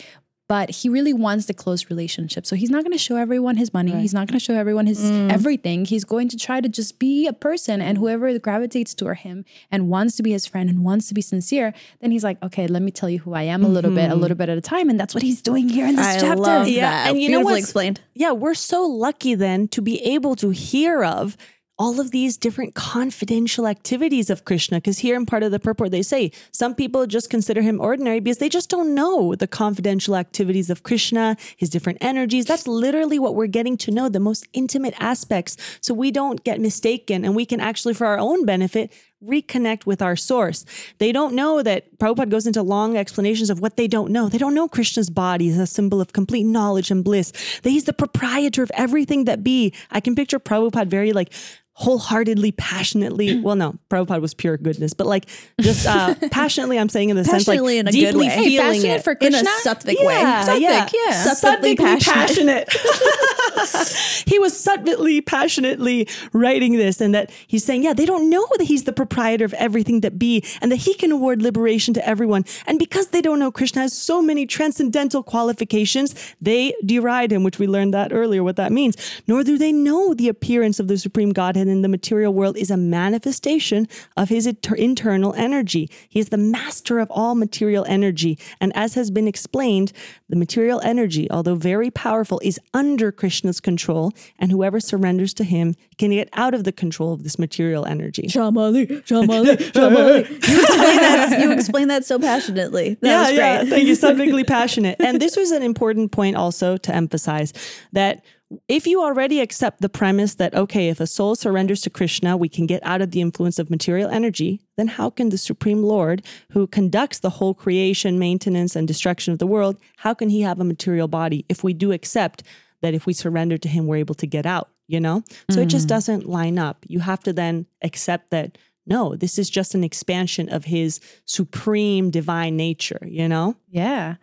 [0.48, 2.46] But he really wants the close relationship.
[2.46, 3.90] So he's not going to show everyone his money.
[4.00, 5.32] He's not going to show everyone his Mm.
[5.32, 5.84] everything.
[5.84, 9.88] He's going to try to just be a person and whoever gravitates toward him and
[9.88, 12.80] wants to be his friend and wants to be sincere, then he's like, okay, let
[12.82, 14.88] me tell you who I am a little bit, a little bit at a time.
[14.88, 16.16] And that's what he's doing here in this Mm-hmm.
[16.24, 16.40] I chapter.
[16.42, 17.08] love Yeah, that.
[17.10, 18.00] and you know Beautifully what's- explained.
[18.14, 21.36] Yeah, we're so lucky then to be able to hear of
[21.78, 24.78] all of these different confidential activities of Krishna.
[24.78, 28.20] Because here in part of the purport, they say some people just consider him ordinary
[28.20, 32.46] because they just don't know the confidential activities of Krishna, his different energies.
[32.46, 35.56] That's literally what we're getting to know, the most intimate aspects.
[35.80, 38.90] So we don't get mistaken and we can actually, for our own benefit,
[39.24, 40.64] reconnect with our source.
[40.98, 44.28] They don't know that Prabhupada goes into long explanations of what they don't know.
[44.28, 47.84] They don't know Krishna's body is a symbol of complete knowledge and bliss, that he's
[47.84, 49.72] the proprietor of everything that be.
[49.90, 51.32] I can picture Prabhupada very like
[51.76, 53.40] wholeheartedly, passionately.
[53.46, 55.26] Well, no, Prabhupada was pure goodness, but like
[55.60, 58.32] just uh, passionately, I'm saying in the sense like in a good deeply way.
[58.32, 59.04] Hey, feeling passionate it.
[59.04, 60.58] for In a sattvic yeah, way.
[60.58, 61.24] yeah, yeah.
[61.24, 62.68] Sattwically Sattvically passionate.
[62.68, 62.72] passionate.
[64.26, 68.64] he was sattwically, passionately writing this, and that he's saying, yeah, they don't know that
[68.64, 72.44] he's the proprietor of everything that be, and that he can award liberation to everyone.
[72.66, 77.58] And because they don't know Krishna has so many transcendental qualifications, they deride him, which
[77.58, 78.96] we learned that earlier, what that means.
[79.26, 82.70] Nor do they know the appearance of the Supreme Godhead in the material world is
[82.70, 85.90] a manifestation of his inter- internal energy.
[86.08, 88.38] He is the master of all material energy.
[88.60, 89.92] And as has been explained,
[90.28, 95.74] the material energy, although very powerful, is under Krishna's control, and whoever surrenders to him
[95.98, 98.22] can get out of the control of this material energy.
[98.22, 100.26] Shamali, Shamali, Shamali.
[100.46, 101.40] You explain that.
[101.40, 102.96] You explain that so passionately.
[103.00, 103.36] That great.
[103.36, 103.64] yeah.
[103.64, 103.94] Thank you.
[104.06, 104.96] Subjectively passionate.
[105.00, 107.52] And this was an important point also to emphasize
[107.92, 108.24] that
[108.68, 112.48] if you already accept the premise that, okay, if a soul surrenders to Krishna, we
[112.48, 116.24] can get out of the influence of material energy, then how can the Supreme Lord,
[116.50, 120.60] who conducts the whole creation, maintenance, and destruction of the world, how can he have
[120.60, 122.44] a material body if we do accept
[122.82, 125.24] that if we surrender to him, we're able to get out, you know?
[125.50, 125.90] So it just mm.
[125.90, 126.84] doesn't line up.
[126.86, 132.10] You have to then accept that, no, this is just an expansion of his supreme
[132.10, 133.56] divine nature, you know?
[133.68, 134.16] Yeah.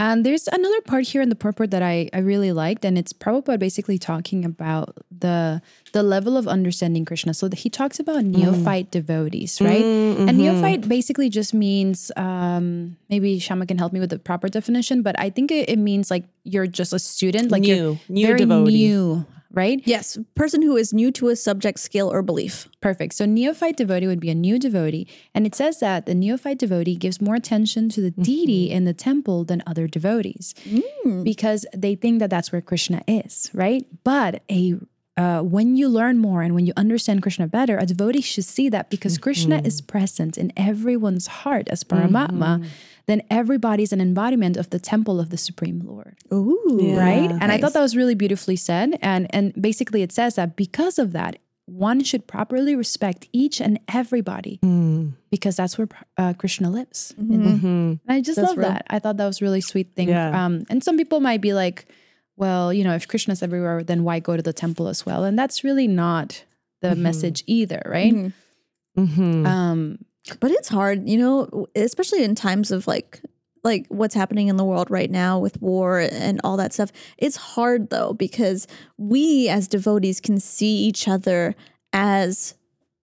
[0.00, 3.12] And there's another part here in the purport that I, I really liked, and it's
[3.12, 5.60] Prabhupada basically talking about the
[5.92, 7.34] the level of understanding Krishna.
[7.34, 8.36] So he talks about mm.
[8.36, 9.82] neophyte devotees, right?
[9.82, 10.38] Mm, and mm-hmm.
[10.38, 15.18] neophyte basically just means um, maybe Shama can help me with the proper definition, but
[15.18, 18.38] I think it, it means like you're just a student, like New, you're new very
[18.38, 18.70] devotee.
[18.70, 19.80] new, right?
[19.84, 22.68] Yes, person who is new to a subject, skill, or belief.
[22.80, 23.14] Perfect.
[23.14, 25.08] So neophyte devotee would be a new devotee.
[25.34, 28.76] And it says that the neophyte devotee gives more attention to the deity mm-hmm.
[28.76, 31.24] in the temple than other devotees mm.
[31.24, 33.84] because they think that that's where Krishna is, right?
[34.04, 34.74] But a
[35.18, 38.68] uh, when you learn more and when you understand Krishna better, a devotee should see
[38.68, 39.66] that because Krishna mm-hmm.
[39.66, 42.68] is present in everyone's heart as Paramatma, mm-hmm.
[43.08, 46.14] Then everybody's an embodiment of the temple of the Supreme Lord.
[46.32, 47.30] Ooh, right?
[47.42, 48.88] And i thought that was really beautifully said.
[49.02, 51.32] And and basically it says that because of that
[51.88, 54.54] one should properly respect each and everybody
[55.34, 57.14] because that's where uh, krishna lives.
[57.18, 58.68] And i just That's love real.
[58.72, 58.86] that.
[58.88, 60.08] I thought that was a really sweet thing.
[60.08, 60.44] Yeah.
[60.44, 61.78] um and some people might be like
[62.42, 65.24] well you know if krishna's everywhere then why go to the temple as well?
[65.28, 66.44] And that's really not
[66.84, 68.14] the message either, right?
[68.96, 69.46] Mhm.
[69.46, 69.98] Um,
[70.40, 73.20] But it's hard, you know, especially in times of like
[73.64, 76.90] like what's happening in the world right now with war and all that stuff.
[77.18, 81.54] It's hard though because we as devotees can see each other
[81.92, 82.54] as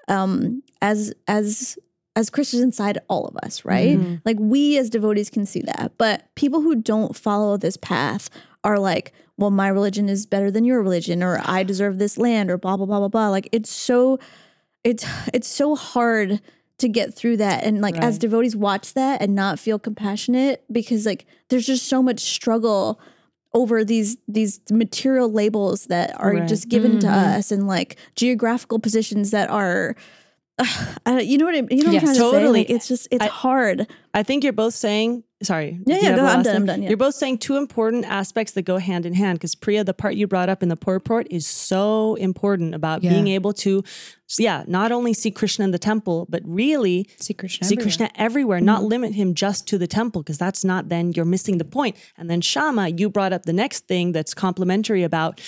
[0.08, 1.78] um as as
[2.16, 4.00] as Krishna's inside all of us, right?
[4.24, 5.94] Like we as devotees can see that.
[5.98, 8.30] But people who don't follow this path
[8.64, 12.50] are like, well, my religion is better than your religion, or I deserve this land,
[12.50, 13.30] or blah blah blah blah blah.
[13.30, 14.18] Like it's so
[14.84, 16.40] it's it's so hard
[16.78, 21.06] to get through that and like as devotees watch that and not feel compassionate because
[21.06, 23.00] like there's just so much struggle
[23.54, 26.48] over these these material labels that are Right.
[26.48, 29.96] just given to us and like geographical positions that are
[31.06, 32.20] uh, you know what I, you know what Yes, I'm trying to say?
[32.32, 32.60] Totally.
[32.62, 33.88] like, it's just it's I- hard.
[34.14, 35.80] I think you're both saying, sorry.
[35.86, 36.38] Yeah, yeah, go ahead.
[36.38, 36.56] I'm done.
[36.56, 36.89] I'm done, yeah.
[36.89, 40.15] You're both saying two important aspects that go hand in hand because Priya, the part
[40.15, 43.12] you brought up in the poor purport is so important about Yeah.
[43.12, 43.84] being able to,
[44.39, 47.67] yeah, not only see Krishna in the temple, but really see Krishna.
[47.67, 47.84] see everywhere.
[47.84, 48.88] Krishna everywhere, not mm-hmm.
[48.88, 51.95] limit him just to the temple, because that's not then you're missing the point.
[52.17, 55.41] And then Shama, you brought up the next thing that's complementary about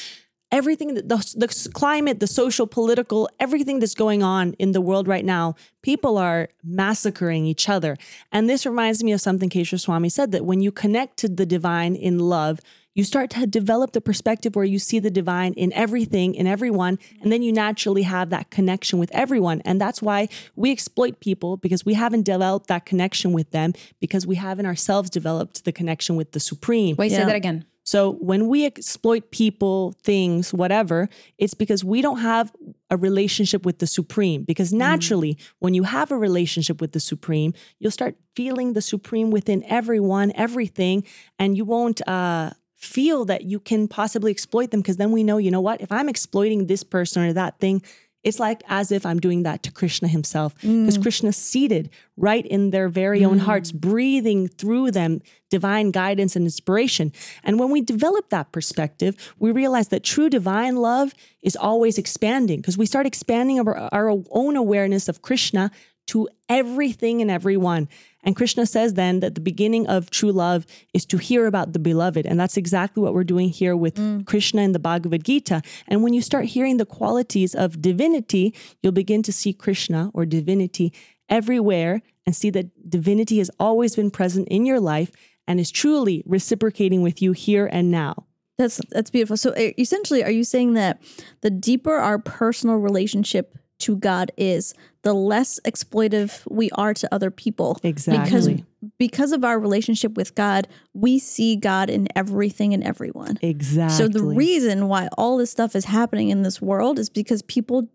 [0.51, 5.25] everything the, the climate, the social, political, everything that's going on in the world right
[5.25, 5.55] now.
[5.81, 7.97] People are massacring each other.
[8.31, 11.45] And this reminds me of something Keshav Swami said that when you connect to the
[11.45, 12.59] divine in love,
[12.97, 16.97] you start to develop the perspective where you see the divine in everything, in everyone,
[17.21, 19.61] and then you naturally have that connection with everyone.
[19.65, 24.25] And that's why we exploit people because we haven't developed that connection with them because
[24.25, 26.95] we haven't ourselves developed the connection with the supreme.
[26.95, 27.65] Wait, say that again.
[27.87, 32.53] So when we exploit people, things, whatever, it's because we don't have
[32.89, 34.43] a relationship with the supreme.
[34.43, 39.31] Because naturally, when you have a relationship with the supreme, you'll start feeling the supreme
[39.31, 41.05] within everyone, everything,
[41.39, 44.81] and you won't uh, feel that you can possibly exploit them.
[44.81, 45.79] Because then we know, you know what?
[45.79, 47.81] If I'm exploiting this person or that thing,
[48.27, 51.01] it's like as if I'm doing that to Krishna himself, because mm.
[51.01, 53.43] Krishna's seated right in their very own mm.
[53.43, 57.13] hearts, breathing through them divine guidance and inspiration.
[57.45, 62.59] And when we develop that perspective, we realize that true divine love is always expanding
[62.59, 65.71] because we start expanding our, our own awareness of Krishna
[66.07, 67.87] to everything and everyone.
[68.27, 71.79] And Krishna says then that the beginning of true love is to hear about the
[71.79, 72.25] beloved.
[72.25, 75.61] And that's exactly what we're doing here with Krishna in the Bhagavad Gita.
[75.87, 80.25] And when you start hearing the qualities of divinity, you'll begin to see Krishna or
[80.25, 80.91] divinity
[81.29, 85.09] everywhere and see that divinity has always been present in your life
[85.47, 88.25] and is truly reciprocating with you here and now.
[88.57, 89.37] That's that's beautiful.
[89.37, 91.01] So uh, essentially, are you saying that
[91.39, 97.31] the deeper our personal relationship to God is, the less exploitive we are to other
[97.31, 97.77] people?
[97.83, 98.23] Exactly.
[98.23, 98.63] because
[98.99, 103.37] because of our relationship with God, we see God in everything and everyone.
[103.41, 103.97] Exactly.
[103.97, 107.87] So the reason why all this stuff is happening in this world is because people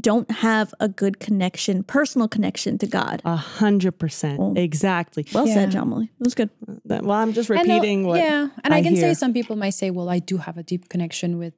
[0.00, 3.20] don't have a good connection, personal connection to God.
[3.24, 4.56] a hundred percent.
[4.56, 5.26] Exactly.
[5.34, 5.54] Well Yeah.
[5.54, 6.04] said, Shamali.
[6.04, 6.50] It was good.
[6.68, 8.18] Uh, well, I'm just repeating what.
[8.18, 9.02] yeah, and I, I can hear.
[9.12, 11.54] say some people might say, "Well, I do have a deep connection with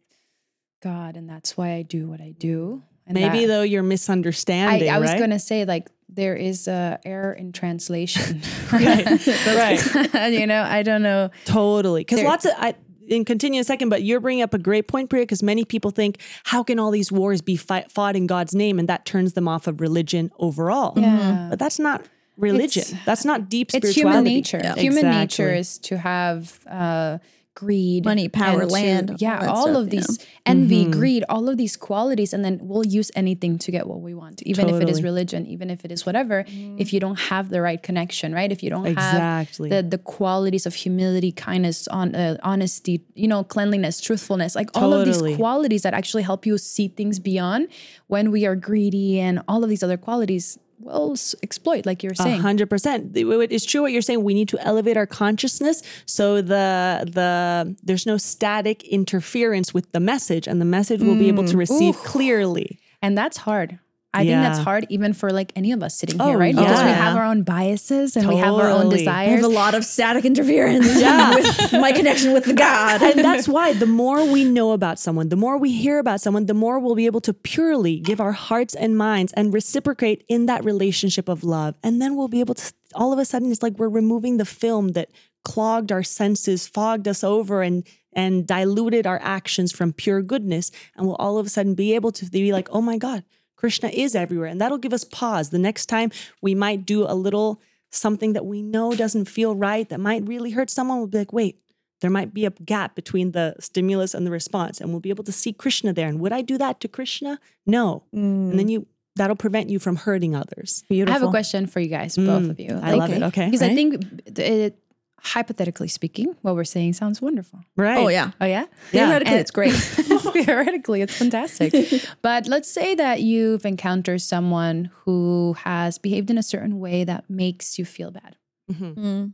[0.82, 2.82] God, and that's why I do what I do."
[3.14, 4.88] And Maybe that- though you're misunderstanding.
[4.88, 5.18] I, I was right?
[5.18, 8.42] gonna say like there is a error in translation.
[8.72, 9.26] right.
[9.26, 10.28] right.
[10.32, 11.30] you know, I don't know.
[11.44, 12.00] Totally.
[12.02, 12.74] Because lots of I
[13.10, 15.64] and continue in a second, but you're bringing up a great point, Priya, because many
[15.64, 18.78] people think, how can all these wars be fight, fought in God's name?
[18.78, 20.94] And that turns them off of religion overall.
[20.96, 21.48] Yeah.
[21.50, 22.06] But that's not
[22.38, 22.82] religion.
[22.82, 24.30] It's- that's not deep It's spirituality.
[24.30, 24.74] human nature.
[24.80, 27.18] Human nature is to have uh,
[27.54, 30.90] greed, Money, power, and to- land, yeah, all all stuff, of you these envy, Mm-hmm.
[30.98, 34.42] greed, all of these qualities, and then we'll use anything to get what we want,
[34.42, 36.44] even if it is religion, even if it is whatever.
[36.78, 38.50] If you don't have the right connection, right?
[38.50, 39.68] If you don't Exactly.
[39.70, 44.70] have the the qualities of humility, kindness, on uh, honesty, you know, cleanliness, truthfulness, like
[44.74, 47.68] all of these qualities that actually help you see things beyond
[48.08, 50.58] when we are greedy and all of these other qualities.
[50.82, 52.40] Well, exploit, like you were A saying.
[52.40, 53.12] hundred percent.
[53.14, 54.22] It's true what you're saying.
[54.24, 60.00] We need to elevate our consciousness so the the there's no static interference with the
[60.00, 61.60] message, and the message will be able to mm.
[61.60, 62.78] receive clearly.
[63.00, 63.78] And that's hard.
[64.14, 66.54] I think that's hard even for like any of us sitting Oh, here, right?
[66.54, 69.08] Because we have our own biases and we have our own Totally.
[69.08, 69.44] I have desires.
[69.44, 71.34] a lot of static interference Yeah.
[71.34, 73.00] with my connection with the God.
[73.02, 76.44] and that's why the more we know about someone, the more we hear about someone,
[76.46, 80.44] the more we'll be able to purely give our hearts and minds and reciprocate in
[80.46, 81.74] that relationship of love.
[81.82, 84.44] And then we'll be able to, all of a sudden, it's like we're removing the
[84.44, 85.08] film that
[85.44, 90.70] clogged our senses, fogged us over, and and diluted our actions from pure goodness.
[90.96, 93.24] And we'll all of a sudden be able to be like, oh my God,
[93.62, 94.48] Krishna is everywhere.
[94.48, 95.50] And that'll give us pause.
[95.50, 99.88] The next time we might do a little something that we know doesn't feel right,
[99.88, 101.60] that might really hurt someone, we'll be like, wait,
[102.00, 105.22] there might be a gap between the stimulus and the response, and we'll be able
[105.22, 106.08] to see Krishna there.
[106.08, 107.38] And would I do that to Krishna?
[107.64, 108.02] No.
[108.12, 110.84] And then you that'll prevent you from hurting others.
[110.88, 111.14] Beautiful.
[111.14, 112.70] I have a question for you guys, both of you.
[112.70, 113.22] Mm, I love it.
[113.22, 113.44] Okay.
[113.44, 114.81] Because I think it,
[115.24, 117.60] hypothetically speaking, what we're saying sounds wonderful.
[117.76, 117.98] Right.
[118.04, 118.32] Oh yeah.
[118.40, 118.64] Oh yeah.
[118.90, 119.72] Theoretically, And- it's great.
[120.32, 121.72] Theoretically, it's fantastic.
[122.22, 127.28] but let's say that you've encountered someone who has behaved in a certain way that
[127.30, 128.36] makes you feel bad.
[128.70, 128.94] Mhm.
[128.96, 129.32] Mm.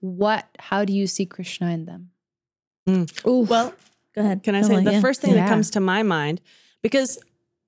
[0.00, 0.48] What?
[0.58, 2.10] How do you see Krishna in them?
[3.26, 3.42] Ooh.
[3.42, 3.72] Well,
[4.14, 4.42] go ahead.
[4.42, 5.00] Can I Come say on, the yeah.
[5.00, 5.42] first thing Yeah.
[5.44, 6.40] that comes to my mind?
[6.82, 7.18] Because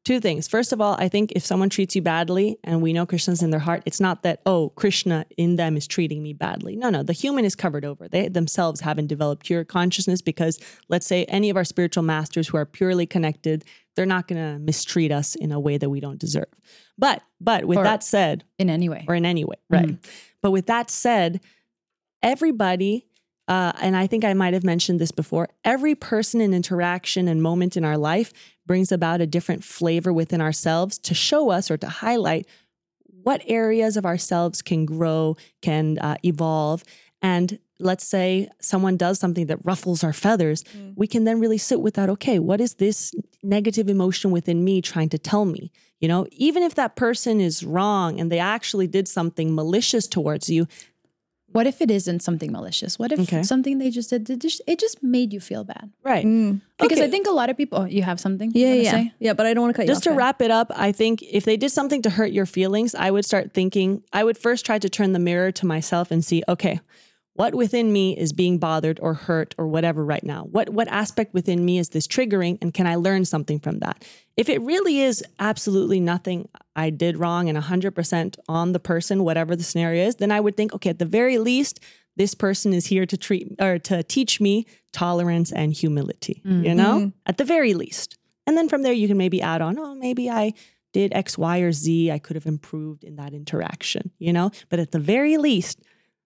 [0.04, 0.46] two things.
[0.46, 3.50] First of all, I think if someone treats you badly and we know Krishna's in
[3.50, 6.76] their heart, it's not that, oh, Krishna in them is treating me badly.
[6.76, 8.06] No, no, the human is covered over.
[8.08, 12.56] They themselves haven't developed pure consciousness because let's say any of our spiritual masters who
[12.58, 13.64] are purely connected,
[13.96, 16.46] they're not going to mistreat us in a way that we don't deserve.
[16.98, 19.04] But, but with Or- that said, In any way.
[19.08, 19.86] or in any way, right?
[19.86, 20.10] Mm-hmm.
[20.42, 21.40] But with that said,
[22.22, 23.06] everybody,
[23.46, 27.42] uh, and I think I might have mentioned this before, every person and interaction and
[27.42, 28.32] moment in our life
[28.66, 32.46] brings about a different flavor within ourselves to show us or to highlight
[33.22, 36.84] what areas of ourselves can grow, can uh, evolve.
[37.20, 41.80] And let's say someone does something that ruffles our feathers, we can then really sit
[41.80, 42.08] with that.
[42.08, 45.72] Okay, what is this negative emotion within me trying to tell me?
[46.00, 50.50] You know, even if that person is wrong and they actually did something malicious towards
[50.50, 50.66] you,
[51.54, 52.98] What if it isn't something malicious?
[52.98, 53.44] What if Okay.
[53.44, 54.40] something they just did, it
[54.80, 55.92] just, made you feel bad?
[56.02, 56.26] right?
[56.26, 56.60] Mm.
[56.80, 57.06] Because Okay.
[57.06, 58.50] I think a lot of people, oh, you have something?
[58.52, 59.12] Yeah, wanna yeah, say?
[59.20, 59.34] yeah.
[59.34, 60.18] But I don't want to cut Just you to off.
[60.18, 63.24] wrap it up, I think if they did something to hurt your feelings, I would
[63.24, 66.80] start thinking, I would first try to turn the mirror to myself and see, okay,
[67.34, 70.44] what within me is being bothered or hurt or whatever right now?
[70.44, 74.04] What what aspect within me is this triggering and can I learn something from that?
[74.36, 79.54] If it really is absolutely nothing I did wrong and 100% on the person whatever
[79.54, 81.80] the scenario is, then I would think, okay, at the very least
[82.16, 86.76] this person is here to treat or to teach me tolerance and humility, you mm-hmm.
[86.76, 87.12] know?
[87.26, 88.16] At the very least.
[88.46, 90.52] And then from there, you can maybe add on, oh, maybe I
[90.92, 92.12] did X, Y, or Z.
[92.12, 94.52] I could have improved in that interaction, you know?
[94.68, 95.80] But at the very least,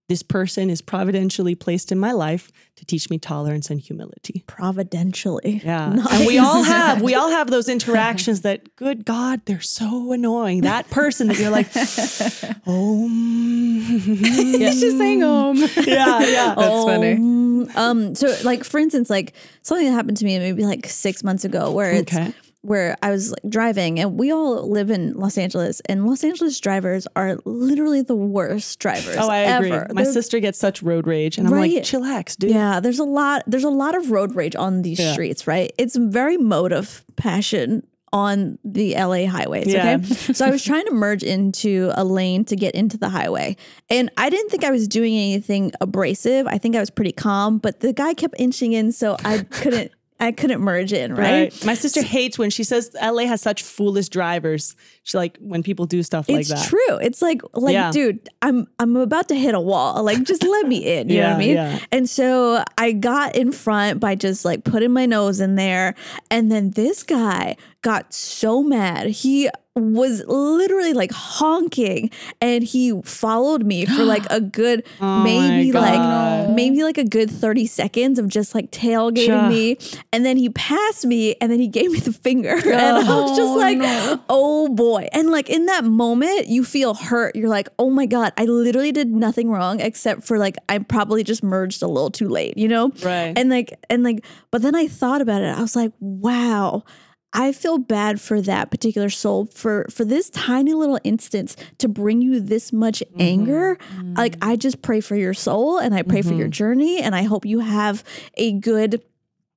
[0.09, 4.43] this person is providentially placed in my life to teach me tolerance and humility.
[4.47, 5.61] Providentially.
[5.65, 5.91] Yeah.
[5.91, 6.13] Nice.
[6.13, 10.63] And we all have, we all have those interactions that, good God, they're so annoying.
[10.63, 11.69] That person that you're like,
[12.67, 13.09] oh,
[13.89, 15.57] He's just saying home.
[15.59, 16.55] yeah, yeah.
[16.57, 17.13] That's funny.
[17.15, 21.23] Um, um, so like for instance, like something that happened to me maybe like six
[21.23, 22.33] months ago where it's Okay.
[22.69, 26.61] Where I was like driving and we all live in Los Angeles and Los Angeles
[26.61, 29.17] drivers are literally the worst drivers.
[29.19, 29.73] Oh, I agree.
[29.73, 29.87] ever.
[29.93, 32.51] My They're- sister gets such road rage, and I'm like, chillax, dude.
[32.51, 35.13] Yeah, there's a lot there's a lot of road rage on these Yeah.
[35.13, 35.73] streets, right?
[35.79, 39.97] It's very mode of passion on the LA highways, Yeah.
[39.99, 40.15] okay?
[40.33, 43.55] so I was trying to merge into a lane to get into the highway.
[43.91, 46.47] And I didn't think I was doing anything abrasive.
[46.47, 49.93] I think I was pretty calm, but the guy kept inching in so I couldn't
[50.21, 51.53] I couldn't merge in, right?
[51.53, 51.65] Right.
[51.65, 54.75] My sister hates when she says LA has such foolish drivers.
[55.09, 56.59] She like when people do stuff like that.
[56.59, 56.99] It's true.
[57.01, 57.91] It's like like Yeah.
[57.91, 60.03] dude, I'm I'm about to hit a wall.
[60.03, 61.09] Like just let me in.
[61.09, 61.55] You know what I mean?
[61.55, 61.79] yeah.
[61.91, 65.95] And so I got in front by just like putting my nose in there.
[66.31, 69.07] And then this guy got so mad.
[69.07, 75.73] He was literally like honking and he followed me for like a good Oh maybe
[75.73, 79.79] like maybe like a good 30 seconds of just like tailgating me
[80.13, 83.37] and then he passed me and then he gave me the finger and I was
[83.37, 87.37] just oh, like oh boy and like in that moment you feel hurt.
[87.37, 91.25] You're like oh my god I literally did nothing wrong except for like I probably
[91.25, 92.91] just merged a little too late you know?
[93.03, 93.33] Right.
[93.37, 95.57] and like and like but then I thought about it.
[95.57, 96.85] I was like wow
[97.33, 102.23] I feel bad for that particular soul for for this tiny little instance to bring
[102.23, 103.21] you this much mm-hmm.
[103.21, 103.79] anger.
[103.97, 104.17] Mm.
[104.17, 106.53] Like I just pray for your soul and I pray for your mm-hmm.
[106.53, 108.03] journey and I hope you have
[108.37, 109.03] a good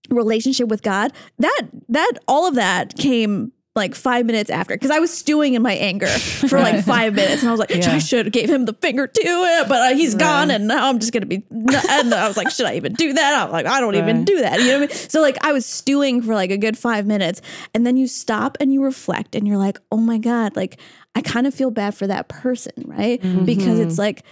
[0.09, 1.13] relationship with God.
[1.39, 5.61] That that all of that came like five minutes after because I was stewing in
[5.61, 8.65] my anger for like five minutes and I was like, I should have gave him
[8.65, 11.41] the finger too, but uh, he's gone and now I'm just gonna be.
[11.49, 13.43] And I was like, should I even do that?
[13.43, 14.59] I'm like, I don't even do that.
[14.59, 15.09] You know what I mean?
[15.09, 17.41] So like, I was stewing for like a good five minutes,
[17.73, 20.77] and then you stop and you reflect, and you're like, oh my god, like
[21.15, 23.21] I kind of feel bad for that person, right?
[23.45, 24.23] Because it's like.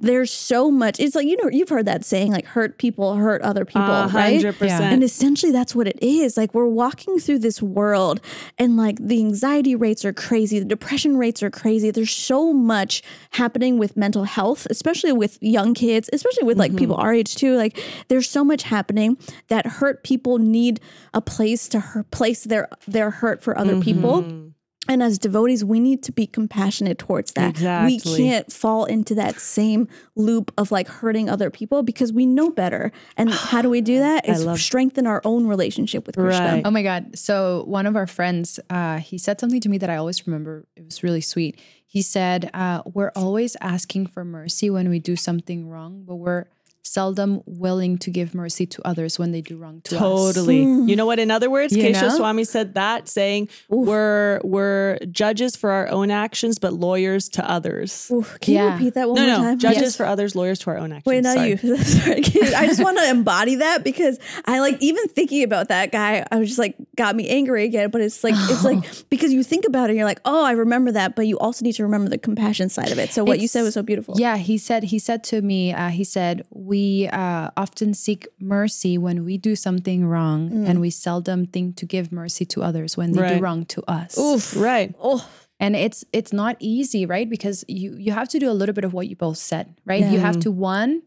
[0.00, 1.00] There's so much.
[1.00, 4.08] It's like you know you've heard that saying like hurt people hurt other people, A
[4.08, 4.34] right?
[4.34, 4.84] hundred percent.
[4.84, 6.36] And essentially, that's what it is.
[6.36, 8.20] Like, we're walking through this world,
[8.58, 11.90] and like the anxiety rates are crazy, the depression rates are crazy.
[11.90, 16.96] There's so much happening with mental health, especially with young kids, especially with like people
[16.96, 17.06] mm-hmm.
[17.06, 17.56] our age too.
[17.56, 19.16] Like, there's so much happening
[19.48, 20.80] that hurt people need
[21.14, 24.22] a place to hurt, place their their hurt for other people.
[24.22, 24.45] Mm-hmm.
[24.88, 27.50] And as devotees, we need to be compassionate towards that.
[27.50, 28.12] Exactly.
[28.12, 32.50] We can't fall into that same loop of like hurting other people because we know
[32.50, 32.92] better.
[33.16, 34.28] And how do we do that?
[34.28, 36.46] Is love- strengthen our own relationship with Krishna.
[36.46, 36.62] Right.
[36.64, 37.18] Oh my God.
[37.18, 40.66] So one of our friends, uh, he said something to me that I always remember.
[40.76, 41.58] It was really sweet.
[41.86, 46.46] He said, uh, We're always asking for mercy when we do something wrong, but we're
[46.86, 50.00] seldom willing to give mercy to others when they do wrong to us.
[50.00, 50.60] Totally.
[50.60, 51.18] You know what?
[51.18, 52.16] In other words, You Keshav know?
[52.16, 58.10] Swami said that, saying we're we're judges for our own actions, but lawyers to others.
[58.12, 59.58] Oof, can you repeat that one No, more no, time?
[59.58, 59.96] judges Yes.
[59.96, 61.06] for others, lawyers to our own actions.
[61.06, 61.50] Wait, not Sorry.
[61.62, 61.76] you.
[61.76, 62.22] Sorry.
[62.54, 66.24] I just want to embody that because I like even thinking about that guy.
[66.30, 67.90] I was just like got me angry again.
[67.90, 68.78] But it's like it's like
[69.10, 71.16] because you think about it, and you're like, oh, I remember that.
[71.16, 73.10] But you also need to remember the compassion side of it.
[73.10, 74.14] So what you said was so beautiful.
[74.18, 76.75] Yeah, he said he said to me, uh, he said, we
[77.20, 80.66] uh, often seek mercy when we do something wrong, Mm.
[80.68, 83.34] and we seldom think to give mercy to others when they Right.
[83.36, 84.12] do wrong to us.
[84.18, 84.90] Oof, right.
[85.10, 85.20] Oh,
[85.58, 88.84] and it's it's not easy right because you you have to do a little bit
[88.84, 91.00] of what you both said right you have to one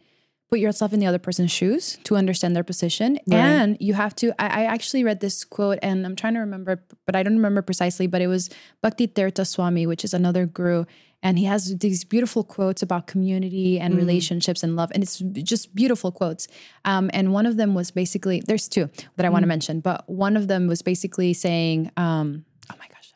[0.50, 4.32] put yourself in the other person's shoes to understand their position and you have to
[4.42, 7.62] I, I actually read this quote and i'm trying to remember but i don't remember
[7.62, 8.50] precisely but it was
[8.82, 10.86] bhakti tirtha swami which is another guru
[11.22, 15.76] and he has these beautiful quotes about community and relationships and love and it's just
[15.76, 16.48] beautiful quotes
[16.86, 20.10] um, and one of them was basically there's two that i want to mention but
[20.10, 23.14] one of them was basically saying um, oh my gosh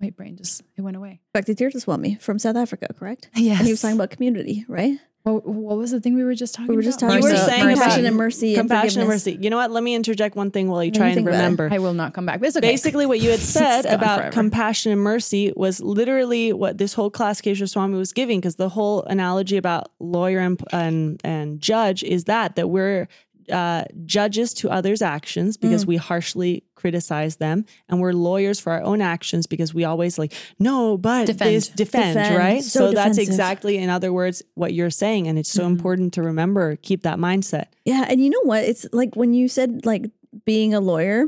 [0.00, 3.28] my brain just it went away Bhakti Tirtha Swami from South Africa, correct?
[3.34, 3.58] Yes.
[3.58, 4.98] And he was talking about community, right?
[5.26, 7.14] What, what was the thing we were just talking We were just about?
[7.14, 9.26] talking You were about saying compassion and mercy Compassion and forgiveness.
[9.26, 9.38] mercy.
[9.42, 9.72] You know what?
[9.72, 11.38] Let me interject one thing while you try and think about it?
[11.38, 11.68] remember.
[11.72, 12.38] I will not come back.
[12.38, 12.70] But it's okay.
[12.70, 14.32] Basically, what you had said about forever.
[14.32, 18.68] compassion and mercy was literally what this whole class Keshav Swami was giving, because the
[18.68, 23.08] whole analogy about lawyer and and, and judge is that that we're
[23.50, 25.88] uh, judges to others' actions because Mm.
[25.88, 30.32] we harshly criticize them, and we're lawyers for our own actions because we always like
[30.58, 31.54] no, but Defend.
[31.54, 32.36] this defend, Defend.
[32.36, 32.62] right?
[32.62, 35.60] So that's exactly, in other words, what you're saying, and it's Mm-hmm.
[35.60, 36.76] so important to remember.
[36.76, 37.66] Keep that mindset.
[37.84, 38.64] Yeah, and you know what?
[38.64, 40.10] It's like when you said like
[40.44, 41.26] being a lawyer,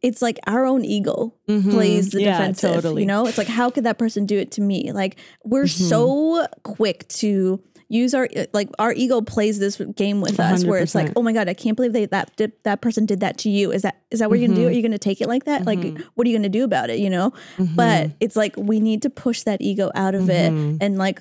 [0.00, 2.26] it's like our own ego plays the Mm-hmm.
[2.26, 2.74] Yeah, defensive.
[2.74, 3.02] totally.
[3.02, 4.92] You know, it's like how could that person do it to me?
[4.92, 5.84] Like we're Mm-hmm.
[5.88, 10.94] so quick to use our like our ego plays this game with us where it's
[10.94, 13.50] like oh my god i can't believe they that did, that person did that to
[13.50, 13.72] you.
[13.72, 14.62] Is that is that what you're gonna do?
[14.62, 14.68] Mm-hmm.
[14.68, 14.76] Are Mm-hmm.
[14.76, 15.64] you gonna take it like that?
[15.64, 16.02] Like mm-hmm.
[16.14, 17.32] what are you gonna do about it you know?
[17.58, 17.74] Mm-hmm.
[17.76, 21.20] But it's like we need to push that ego out of it and like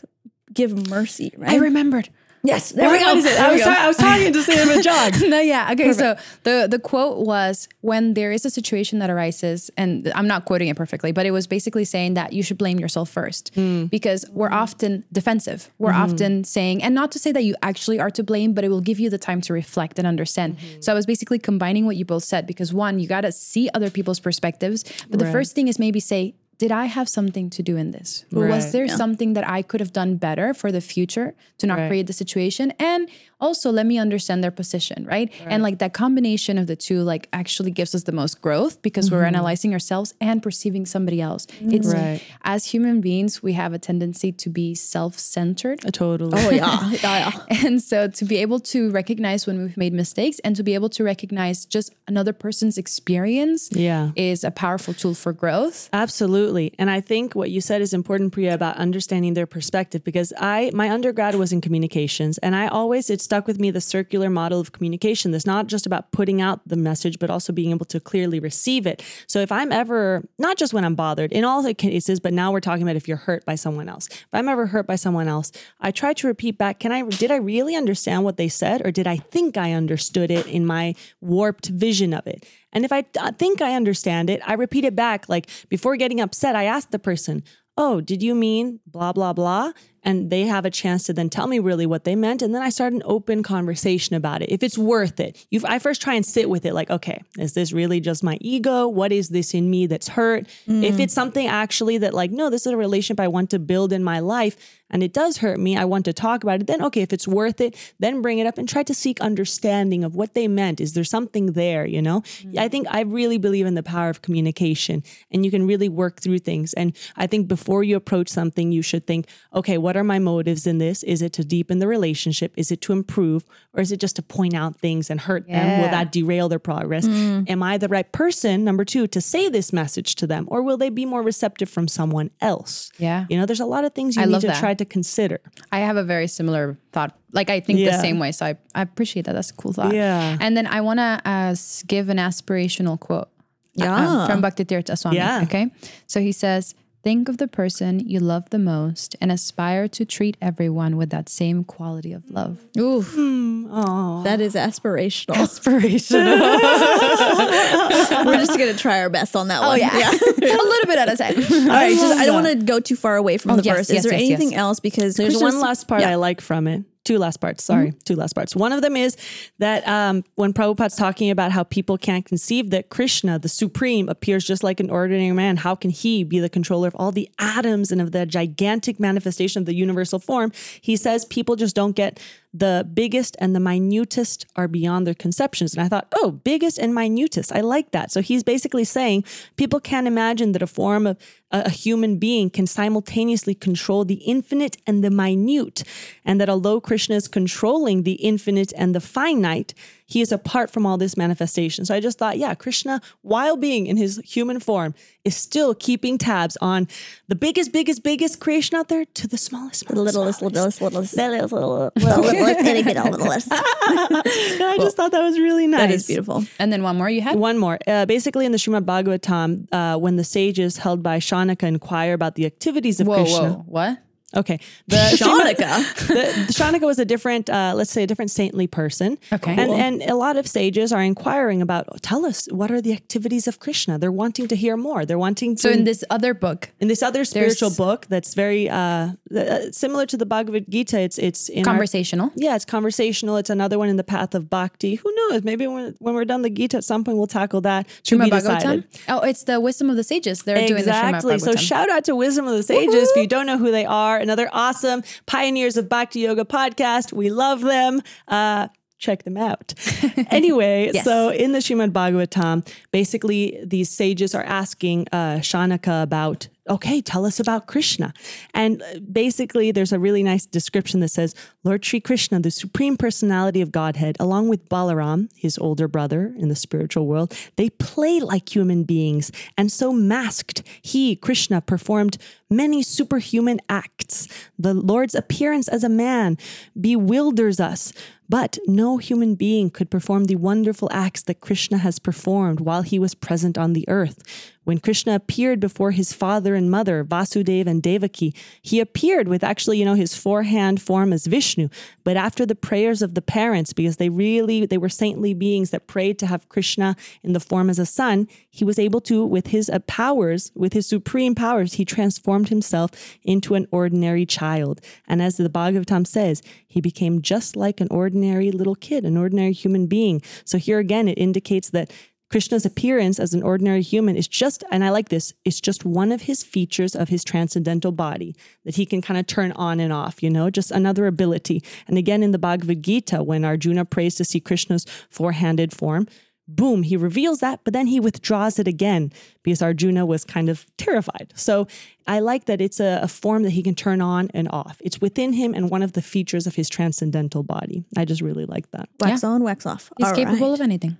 [0.53, 1.51] give mercy right?
[1.51, 2.09] I remembered.
[2.43, 3.35] Yes there we go What is it?
[3.35, 3.69] There I was, go.
[3.69, 5.13] I was talking to Sam and Jog.
[5.27, 5.69] no, yeah.
[5.71, 5.93] Okay.
[5.93, 10.45] So the the quote was when there is a situation that arises, and I'm not
[10.45, 13.85] quoting it perfectly, but it was basically saying that you should blame yourself first hmm.
[13.85, 14.55] because we're hmm.
[14.55, 15.69] often defensive.
[15.77, 16.01] We're hmm.
[16.01, 18.81] often saying, and not to say that you actually are to blame, but it will
[18.81, 20.57] give you the time to reflect and understand.
[20.79, 23.69] So I was basically combining what you both said because one, you got to see
[23.73, 26.35] other people's perspectives, but the first thing is maybe say.
[26.63, 28.09] Did I have something to do in this?
[28.33, 28.71] Or was Right.
[28.75, 31.27] there something that I could have done better for the future
[31.59, 31.89] to not Right.
[31.89, 32.71] create the situation?
[32.79, 33.01] And
[33.43, 35.29] also let me understand their position, right?
[35.45, 39.11] And like that combination of the two, like actually gives us the most growth because
[39.11, 39.35] we're mm-hmm.
[39.35, 41.45] analyzing ourselves and perceiving somebody else.
[41.61, 41.73] Mm.
[41.73, 42.21] It's Right.
[42.55, 45.85] as human beings, we have a tendency to be self-centered.
[45.85, 46.37] Uh, totally.
[46.39, 47.17] oh yeah yeah,
[47.49, 47.63] yeah.
[47.67, 50.89] And so to be able to recognize when we've made mistakes and to be able
[50.97, 54.11] to recognize just another person's experience Yeah.
[54.15, 55.89] is a powerful tool for growth.
[55.91, 56.73] Absolutely.
[56.79, 60.71] And I think what you said is important, Priya, about understanding their perspective because I,
[60.73, 64.59] my undergrad was in communications and I always, it stuck with me the circular model
[64.59, 67.99] of communication that's not just about putting out the message, but also being able to
[67.99, 69.01] clearly receive it.
[69.25, 72.51] So if I'm ever, not just when I'm bothered, in all the cases, but now
[72.51, 74.07] we're talking about if you're hurt by someone else.
[74.07, 77.31] If I'm ever hurt by someone else, I try to repeat back, can I, did
[77.31, 80.93] I really understand what they said or did I think I understood it in my
[81.19, 82.47] warped vision of it?
[82.71, 83.01] And if I
[83.39, 85.27] think I understand it, I repeat it back.
[85.27, 87.41] Like before getting upset, I ask the person,
[87.75, 89.71] Oh, did you mean blah, blah, blah?
[90.03, 92.41] And they have a chance to then tell me really what they meant.
[92.41, 94.51] And then I start an open conversation about it.
[94.51, 97.53] If it's worth it, you I first try and sit with it like, okay, is
[97.53, 98.87] this really just my ego?
[98.87, 100.47] What is this in me that's hurt?
[100.67, 100.99] If mm.
[100.99, 104.03] it's something actually that, like, no, this is a relationship I want to build in
[104.03, 104.57] my life
[104.93, 107.27] and it does hurt me, I want to talk about it, then okay, if it's
[107.27, 110.79] worth it, then bring it up and try to seek understanding of what they meant.
[110.79, 112.21] Is there something there, you know?
[112.21, 112.59] Mm-hmm.
[112.59, 116.21] I think I really believe in the power of communication and you can really work
[116.21, 116.73] through things.
[116.73, 120.67] And I think before you approach something, you should think, okay, what are my motives
[120.67, 121.01] in this?
[121.03, 122.53] Is it to deepen the relationship?
[122.55, 123.43] Is it to improve?
[123.73, 125.81] Or is it just to point out things and hurt them?
[125.81, 127.07] Will that derail their progress?
[127.07, 127.49] Mm.
[127.49, 130.45] Am I the right person, number two, to say this message to them?
[130.49, 132.91] Or will they be more receptive from someone else?
[132.99, 133.25] Yeah.
[133.29, 134.59] You know, there's a lot of things you I need to that.
[134.59, 135.39] try to consider.
[135.71, 137.17] I have a very similar thought.
[137.31, 138.31] Like I think the same way.
[138.31, 139.33] So I, I appreciate that.
[139.33, 139.93] That's a cool thought.
[139.93, 140.37] Yeah.
[140.39, 141.55] And then I want to uh,
[141.87, 143.29] give an aspirational quote.
[143.75, 143.95] Yeah.
[143.95, 145.17] um, from Bhakti Tirtha Swami.
[145.17, 145.41] Yeah.
[145.43, 145.71] Okay.
[146.05, 150.37] So he says, Think of the person you love the most and aspire to treat
[150.41, 152.63] everyone with that same quality of love.
[152.77, 153.11] Oof.
[153.13, 154.23] Hmm.
[154.23, 155.37] That is aspirational.
[155.37, 156.23] Inspirational.
[158.25, 159.71] We're just gonna try our best on that oh, one.
[159.71, 160.11] Oh, yeah.
[160.11, 161.35] a little bit at a time.
[161.69, 161.93] All right.
[161.93, 163.89] Just, I don't want to go too far away from mm, the yes, verse.
[163.89, 164.59] yes, is there yes, anything yes.
[164.59, 164.79] else?
[164.79, 166.11] Because There's one last part Yeah.
[166.11, 166.85] I like from it.
[167.03, 167.63] Two last parts.
[167.63, 168.55] Sorry, two last parts.
[168.55, 169.17] One of them is
[169.59, 174.45] that um, when Prabhupada's talking about how people can't conceive that Krishna, the Supreme, appears
[174.45, 177.91] just like an ordinary man, how can he be the controller of all the atoms
[177.91, 180.53] and of the gigantic manifestation of the universal form?
[180.79, 182.21] He says people just don't get
[182.53, 185.73] the biggest and the minutest are beyond their conceptions.
[185.73, 187.51] And I thought, oh, biggest and minutest.
[187.51, 188.11] I like that.
[188.11, 189.23] So he's basically saying
[189.55, 191.17] people can't imagine that a form of
[191.49, 195.83] a, human being can simultaneously control the infinite and the minute.
[196.25, 199.73] And that although Krishna is controlling the infinite and the finite,
[200.13, 201.85] he is apart from all this manifestation.
[201.85, 204.93] So I just thought, yeah, Krishna, while being in his human form,
[205.25, 206.87] is still keeping tabs on
[207.29, 210.81] the biggest, biggest, biggest creation out there to the smallest, the smallest, littlest, smallest.
[210.81, 213.51] littlest, littlest, littlest, little, littlest, itty bitty littlest.
[213.51, 213.61] And
[214.63, 215.79] I just thought that was really nice.
[215.79, 216.45] That is beautiful.
[216.59, 217.35] And then one more you had?
[217.35, 217.79] One more.
[217.87, 222.35] Uh, basically, in the Srimad Bhagavatam, uh, when the sages held by Shaunaka inquire about
[222.35, 223.53] the activities of Whoa, Krishna.
[223.53, 223.63] whoa.
[223.65, 223.97] What?
[224.35, 224.59] Okay.
[224.87, 226.07] The Srimad- Shaunaka.
[226.07, 226.13] the,
[226.47, 229.17] the Shaunaka was a different, uh, let's say, a different saintly person.
[229.31, 229.51] Okay.
[229.51, 229.75] And, Cool.
[229.75, 233.59] and a lot of sages are inquiring about, tell us, what are the activities of
[233.59, 233.97] Krishna?
[233.99, 235.05] They're wanting to hear more.
[235.05, 235.61] They're wanting to.
[235.61, 240.05] So in this other book, in this other spiritual book that's very uh, uh, similar
[240.07, 242.31] to the Bhagavad Gita, it's it's in our- conversational.
[242.35, 243.37] yeah, it's conversational.
[243.37, 244.95] It's another one in the path of bhakti.
[244.95, 245.43] Who knows?
[245.43, 247.87] Maybe when, when we're done the Gita at some point, we'll tackle that.
[248.05, 248.89] To Srimad be decided.
[248.89, 248.99] Bhagavatam?
[249.09, 250.43] Oh, it's the wisdom of the sages.
[250.43, 251.39] They're doing the Exactly.
[251.39, 253.09] So shout out to Wisdom of the Sages.
[253.09, 257.13] If you don't know who they are, another awesome pioneers of Bhakti Yoga podcast.
[257.13, 258.01] We love them.
[258.27, 258.69] Uh,
[259.03, 259.73] check them out.
[260.31, 267.01] anyway, so in the Srimad Bhagavatam, basically these sages are asking uh, Shaunaka about, okay,
[267.01, 268.13] tell us about Krishna.
[268.53, 271.35] And uh, basically, there's a really nice description that says,
[271.65, 276.47] Lord Sri Krishna, the supreme personality of Godhead, along with Balaram, his older brother in
[276.47, 279.31] the spiritual world, they play like human beings.
[279.57, 282.17] And so masked, he, Krishna, performed
[282.49, 284.27] many superhuman acts.
[284.57, 286.37] The Lord's appearance as a man
[286.79, 287.91] bewilders us.
[288.29, 292.99] But no human being could perform the wonderful acts that Krishna has performed while he
[292.99, 294.52] was present on the earth.
[294.63, 299.77] When Krishna appeared before his father and mother, Vasudeva and Devaki, he appeared with actually,
[299.77, 301.69] you know, his forehand form as Vishnu.
[302.03, 305.87] But after the prayers of the parents, because they really, they were saintly beings that
[305.87, 309.47] prayed to have Krishna in the form as a son, he was able to, with
[309.47, 312.91] his uh, powers, with his supreme powers, he transformed himself
[313.23, 314.79] into an ordinary child.
[315.07, 319.51] And as the Bhagavatam says, he became just like an ordinary little kid, an ordinary
[319.51, 320.21] human being.
[320.45, 321.91] So here again, it indicates that
[322.33, 326.11] Krishna's appearance as an ordinary human is just, and I like this, it's just one
[326.11, 329.93] of his features of his transcendental body that he can kind of turn on and
[329.93, 331.61] off, you know, just another ability.
[331.87, 336.07] And again, in the Bhagavad Gita, when Arjuna prays to see Krishna's four handed form,
[336.47, 339.13] boom, he reveals that, but then he withdraws it again
[339.43, 341.33] because Arjuna was kind of terrified.
[341.35, 341.67] So
[342.07, 344.81] I like that it's a, a form that he can turn on and off.
[344.83, 347.85] It's within him and one of the features of his transcendental body.
[347.95, 348.89] I just really like that.
[348.99, 349.91] Wax on, wax off.
[349.99, 350.53] He's All capable right.
[350.55, 350.97] of anything.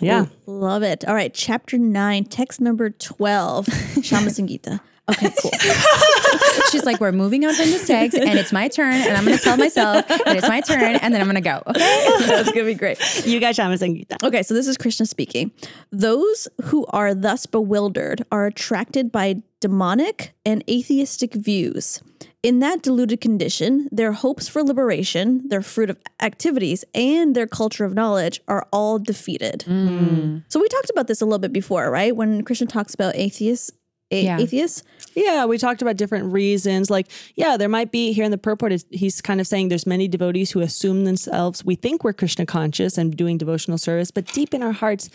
[0.00, 0.26] Yeah.
[0.46, 1.04] Love it.
[1.06, 1.32] All right.
[1.32, 3.66] Chapter nine, text number 12,
[4.02, 4.80] Shama Sangita.
[5.06, 5.50] Okay, cool.
[6.70, 9.36] She's like, we're moving on from this text, and it's my turn, and I'm going
[9.36, 11.62] to tell myself that it's my turn, and then I'm going to go.
[11.66, 12.06] Okay.
[12.26, 12.98] That's going to be great.
[13.26, 14.16] You guys, Shama Sangita.
[14.22, 15.52] Okay, so this is Krishna speaking.
[15.92, 22.00] Those who are thus bewildered are attracted by demonic and atheistic views.
[22.44, 27.86] In that deluded condition, their hopes for liberation, their fruit of activities, and their culture
[27.86, 29.64] of knowledge are all defeated.
[29.66, 30.44] Mm.
[30.48, 32.14] So we talked about this a little bit before, right?
[32.14, 33.70] When Krishna talks about atheists,
[34.10, 34.38] a- Yeah.
[34.38, 34.82] atheists.
[35.16, 36.90] Yeah, we talked about different reasons.
[36.90, 39.86] Like, yeah, there might be here in the purport, is- he's kind of saying there's
[39.86, 44.26] many devotees who assume themselves, we think we're Krishna conscious and doing devotional service, but
[44.34, 45.08] deep in our hearts,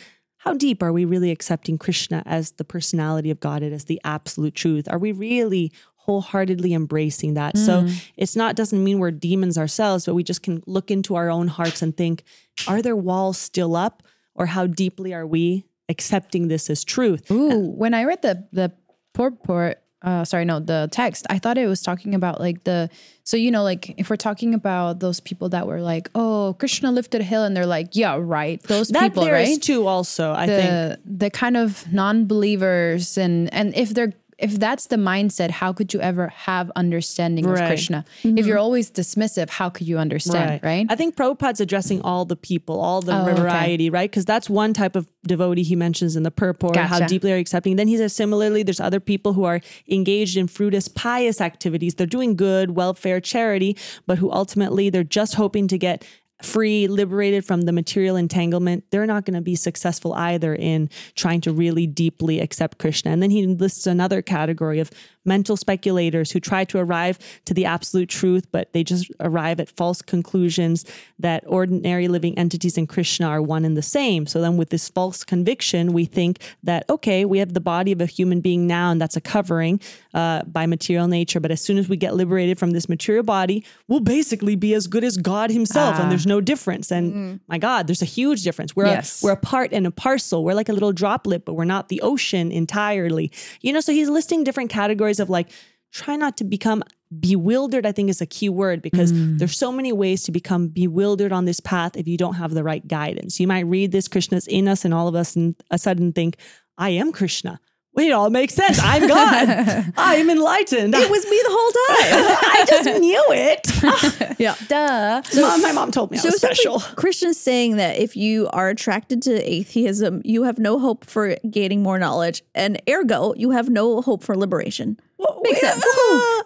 [0.44, 4.00] how deep are we really accepting Krishna as the personality of God, and as the
[4.04, 4.88] absolute truth?
[4.90, 5.72] Are we really
[6.10, 7.54] wholeheartedly embracing that?
[7.58, 7.74] So
[8.18, 11.48] it's not, doesn't mean we're demons ourselves, but we just can look into our own
[11.48, 12.24] hearts and think,
[12.68, 14.02] are there walls still up?
[14.36, 17.30] Or how deeply are we accepting this as truth?
[17.30, 18.72] Ooh, when I read the the
[19.12, 22.90] purport, uh, sorry, no, the text, I thought it was talking about like the,
[23.30, 26.90] so you know, like if we're talking about those people that were like, oh, Krishna
[26.92, 29.62] lifted a hill, and they're like, yeah, right, those That people, there is right?
[29.62, 30.70] too, also, I think.
[30.70, 35.94] the the kind of non-believers and and if they're if that's the mindset, how could
[35.94, 37.68] you ever have understanding of Right.
[37.68, 38.06] Krishna?
[38.24, 38.38] Mm-hmm.
[38.38, 40.86] If you're always dismissive, how could you understand, right?
[40.90, 43.42] I think Prabhupada's addressing all the people, all the Oh, okay.
[43.42, 44.10] variety, right?
[44.10, 47.10] Because that's one type of devotee he mentions in the purport, how Gotcha.
[47.10, 47.76] deeply are you accepting.
[47.76, 49.60] Then he says, similarly, there's other people who are
[49.90, 51.96] engaged in fruitless, pious activities.
[51.96, 53.76] They're doing good, welfare, charity,
[54.08, 56.06] but who ultimately they're just hoping to get
[56.42, 61.42] free, liberated from the material entanglement, they're not going to be successful either in trying
[61.42, 63.12] to really deeply accept Krishna.
[63.12, 64.90] And then he lists another category of
[65.26, 69.70] mental speculators who try to arrive to the absolute truth, but they just arrive at
[69.70, 70.86] false conclusions
[71.20, 74.26] that ordinary living entities and Krishna are one and the same.
[74.26, 78.02] So then, with this false conviction, we think that, okay, we have the body of
[78.02, 79.80] a human being now, and that's a covering
[80.14, 81.40] uh, by material nature.
[81.40, 84.88] But as soon as we get liberated from this material body, we'll basically be as
[84.88, 86.92] good as God Himself, and there's no difference.
[86.92, 87.36] And mm-hmm.
[87.48, 88.76] my God, there's a huge difference.
[88.76, 89.22] We're Yes.
[89.22, 90.46] a, we're a part and a parcel.
[90.46, 93.32] We're like a little droplet, but we're not the ocean entirely.
[93.62, 95.50] You know, so he's listing different categories of like,
[95.92, 96.84] try not to become
[97.20, 99.40] bewildered, I think is a key word because mm.
[99.40, 102.64] there's so many ways to become bewildered on this path if you don't have the
[102.64, 103.40] right guidance.
[103.40, 106.38] You might read this Krishna's in us and all of us and a sudden think,
[106.78, 107.60] I am Krishna.
[108.08, 108.80] It all makes sense.
[108.82, 109.94] I'm God.
[109.98, 110.96] I'm enlightened.
[110.96, 112.38] It was me the whole time.
[112.54, 114.40] I just knew it.
[114.40, 114.56] yeah.
[114.68, 115.22] Duh.
[115.42, 116.80] Mom, my mom told me I was special.
[116.80, 121.84] Krishna's saying that if you are attracted to atheism, you have no hope for gaining
[121.84, 125.00] more knowledge, and ergo, you have no hope for liberation.
[125.42, 125.84] Makes sense,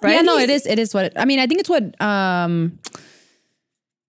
[0.01, 0.13] right?
[0.15, 0.65] Yeah, no, it is.
[0.65, 1.05] It is what.
[1.05, 1.99] It, I mean, I think it's what.
[2.01, 2.79] um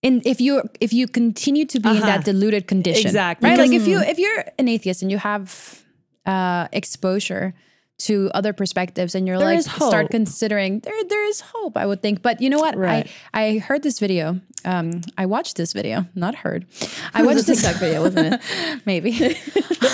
[0.03, 3.49] in if you if you continue to be in that deluded condition, Exactly.
[3.49, 3.59] right?
[3.59, 5.83] Like if you if you're an atheist and you have
[6.27, 7.55] uh exposure
[7.97, 12.03] to other perspectives and you're There like start considering there there is hope i would
[12.03, 12.23] think.
[12.23, 12.77] But you know what?
[12.77, 13.09] Right.
[13.33, 16.67] i i heard this video um i watched this video not heard.
[17.15, 18.41] I watched this TikTok video, wasn't it?
[18.87, 19.13] maybe.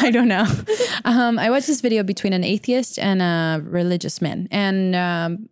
[0.00, 0.46] I don't know.
[1.04, 4.48] Um i watched this video between an atheist and a religious man.
[4.50, 5.48] And um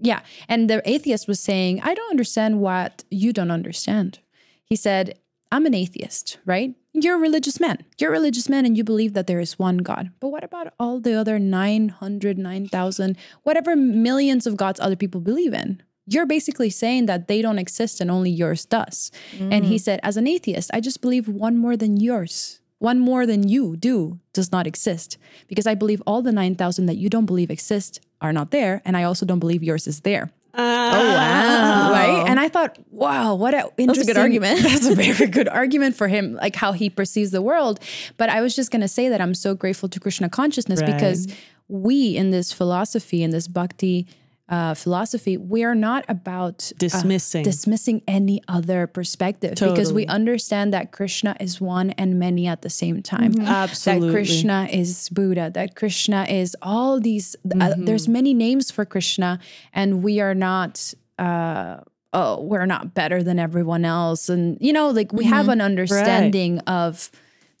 [0.00, 4.18] yeah and the atheist was saying i don't understand what you don't understand.
[4.64, 5.18] He said
[5.52, 6.74] i'm an atheist right
[7.04, 7.84] you're a religious man.
[7.98, 10.10] You're a religious man and you believe that there is one god.
[10.20, 15.52] But what about all the other 900 9000 whatever millions of gods other people believe
[15.52, 15.82] in?
[16.06, 19.10] You're basically saying that they don't exist and only yours does.
[19.38, 19.80] And he mm.
[19.80, 22.60] said as an atheist i just believe one more than yours.
[22.78, 25.18] One more than you do does not exist.
[25.48, 28.82] Because I believe all the 9,000 that you don't believe exist are not there.
[28.84, 30.30] And I also don't believe yours is there.
[30.60, 31.92] Oh, oh wow!
[31.92, 32.24] Right.
[32.26, 34.60] And I thought, wow, what a interesting argument.
[34.62, 37.78] That's a very good argument for him, like how he perceives the world.
[38.16, 41.28] But I was just going to say that I'm so grateful to Krishna consciousness because
[41.68, 44.08] we in this philosophy, in this bhakti
[44.48, 47.42] uh, philosophy, we are not about uh, Dismissing.
[47.44, 52.70] dismissing any other perspective because we understand that Krishna is one and many at the
[52.70, 53.32] same time.
[53.34, 53.46] Mm-hmm.
[53.46, 54.08] Absolutely.
[54.08, 57.84] That Krishna is Buddha, that Krishna is all these, uh, Mm-hmm.
[57.84, 59.38] there's many names for Krishna,
[59.72, 60.94] and we are not.
[61.18, 61.80] Uh,
[62.14, 64.30] Oh, we're not better than everyone else.
[64.30, 67.10] And, you know, like we have an understanding of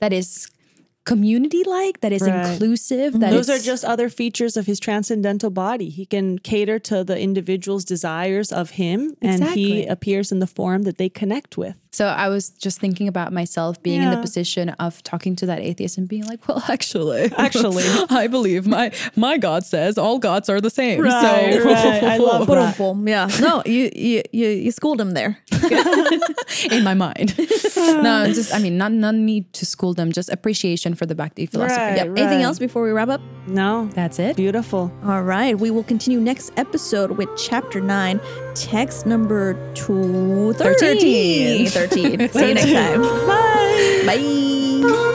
[0.00, 0.48] that is
[1.08, 2.52] community like, that is Right.
[2.52, 3.18] inclusive.
[3.20, 5.88] That Those are just other features of his transcendental body.
[5.88, 10.82] He can cater to the individual's desires of him, and he appears in the form
[10.82, 11.76] that they connect with.
[11.90, 15.58] So I was just thinking about myself being in the position of talking to that
[15.60, 17.84] atheist and being like, well, actually, Actually.
[18.10, 21.00] I believe my my God says all gods are the same.
[21.00, 22.02] Right, so right.
[22.04, 22.78] I love that.
[23.06, 23.28] Yeah.
[23.40, 25.38] No, you you you, you schooled him there.
[26.70, 27.36] in my mind,
[27.76, 31.46] no, just I mean, not not need to school them, just appreciation for the Bhakti
[31.46, 31.80] philosophy.
[31.80, 32.06] Right, Yep.
[32.18, 33.20] Anything else before we wrap up?
[33.46, 34.36] No, That's it.
[34.36, 34.92] beautiful.
[35.04, 35.58] All right.
[35.58, 38.20] We will continue next episode with chapter nine,
[38.62, 41.66] text number two, 13.
[41.66, 41.88] 13.
[41.90, 42.34] See you next
[42.72, 43.02] time.
[43.02, 44.02] Bye.
[44.06, 45.14] Bye.